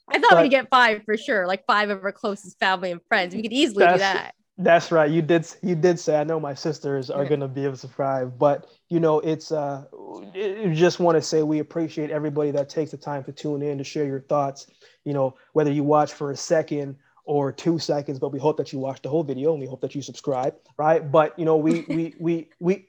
[0.08, 3.02] I thought but, we'd get five for sure, like five of our closest family and
[3.08, 3.34] friends.
[3.36, 4.35] We could easily do that.
[4.58, 5.12] That's right.
[5.12, 5.48] You did.
[5.62, 6.18] You did say.
[6.20, 9.52] I know my sisters are going to be able to subscribe, but you know, it's.
[9.52, 9.86] uh
[10.34, 13.78] it, Just want to say we appreciate everybody that takes the time to tune in
[13.80, 14.68] to share your thoughts.
[15.04, 16.96] You know, whether you watch for a second
[17.26, 19.82] or two seconds, but we hope that you watch the whole video and we hope
[19.82, 21.12] that you subscribe, right?
[21.12, 22.88] But you know, we we we we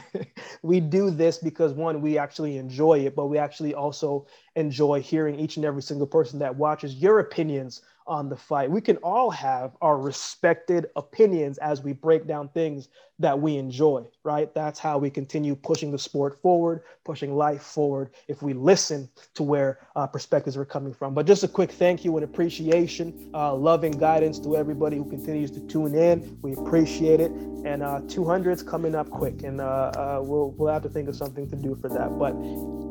[0.62, 5.38] we do this because one, we actually enjoy it, but we actually also enjoy hearing
[5.38, 8.70] each and every single person that watches your opinions on the fight.
[8.70, 12.88] We can all have our respected opinions as we break down things
[13.18, 14.52] that we enjoy, right?
[14.54, 19.42] That's how we continue pushing the sport forward, pushing life forward, if we listen to
[19.42, 21.14] where uh, perspectives are coming from.
[21.14, 25.08] But just a quick thank you and appreciation, uh, love and guidance to everybody who
[25.08, 26.38] continues to tune in.
[26.42, 27.30] We appreciate it.
[27.30, 31.16] And uh, 200's coming up quick, and uh, uh, we'll, we'll have to think of
[31.16, 32.18] something to do for that.
[32.18, 32.34] But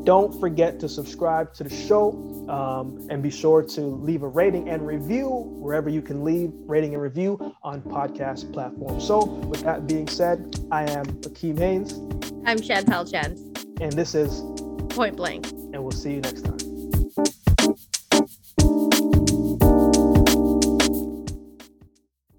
[0.03, 2.11] don't forget to subscribe to the show
[2.49, 6.93] um, and be sure to leave a rating and review wherever you can leave rating
[6.93, 9.05] and review on podcast platforms.
[9.07, 11.99] So, with that being said, I am Akeem Haynes.
[12.45, 13.31] I'm Chantal Chen.
[13.81, 14.43] And this is
[14.89, 15.49] Point Blank.
[15.51, 16.62] And we'll see you next time.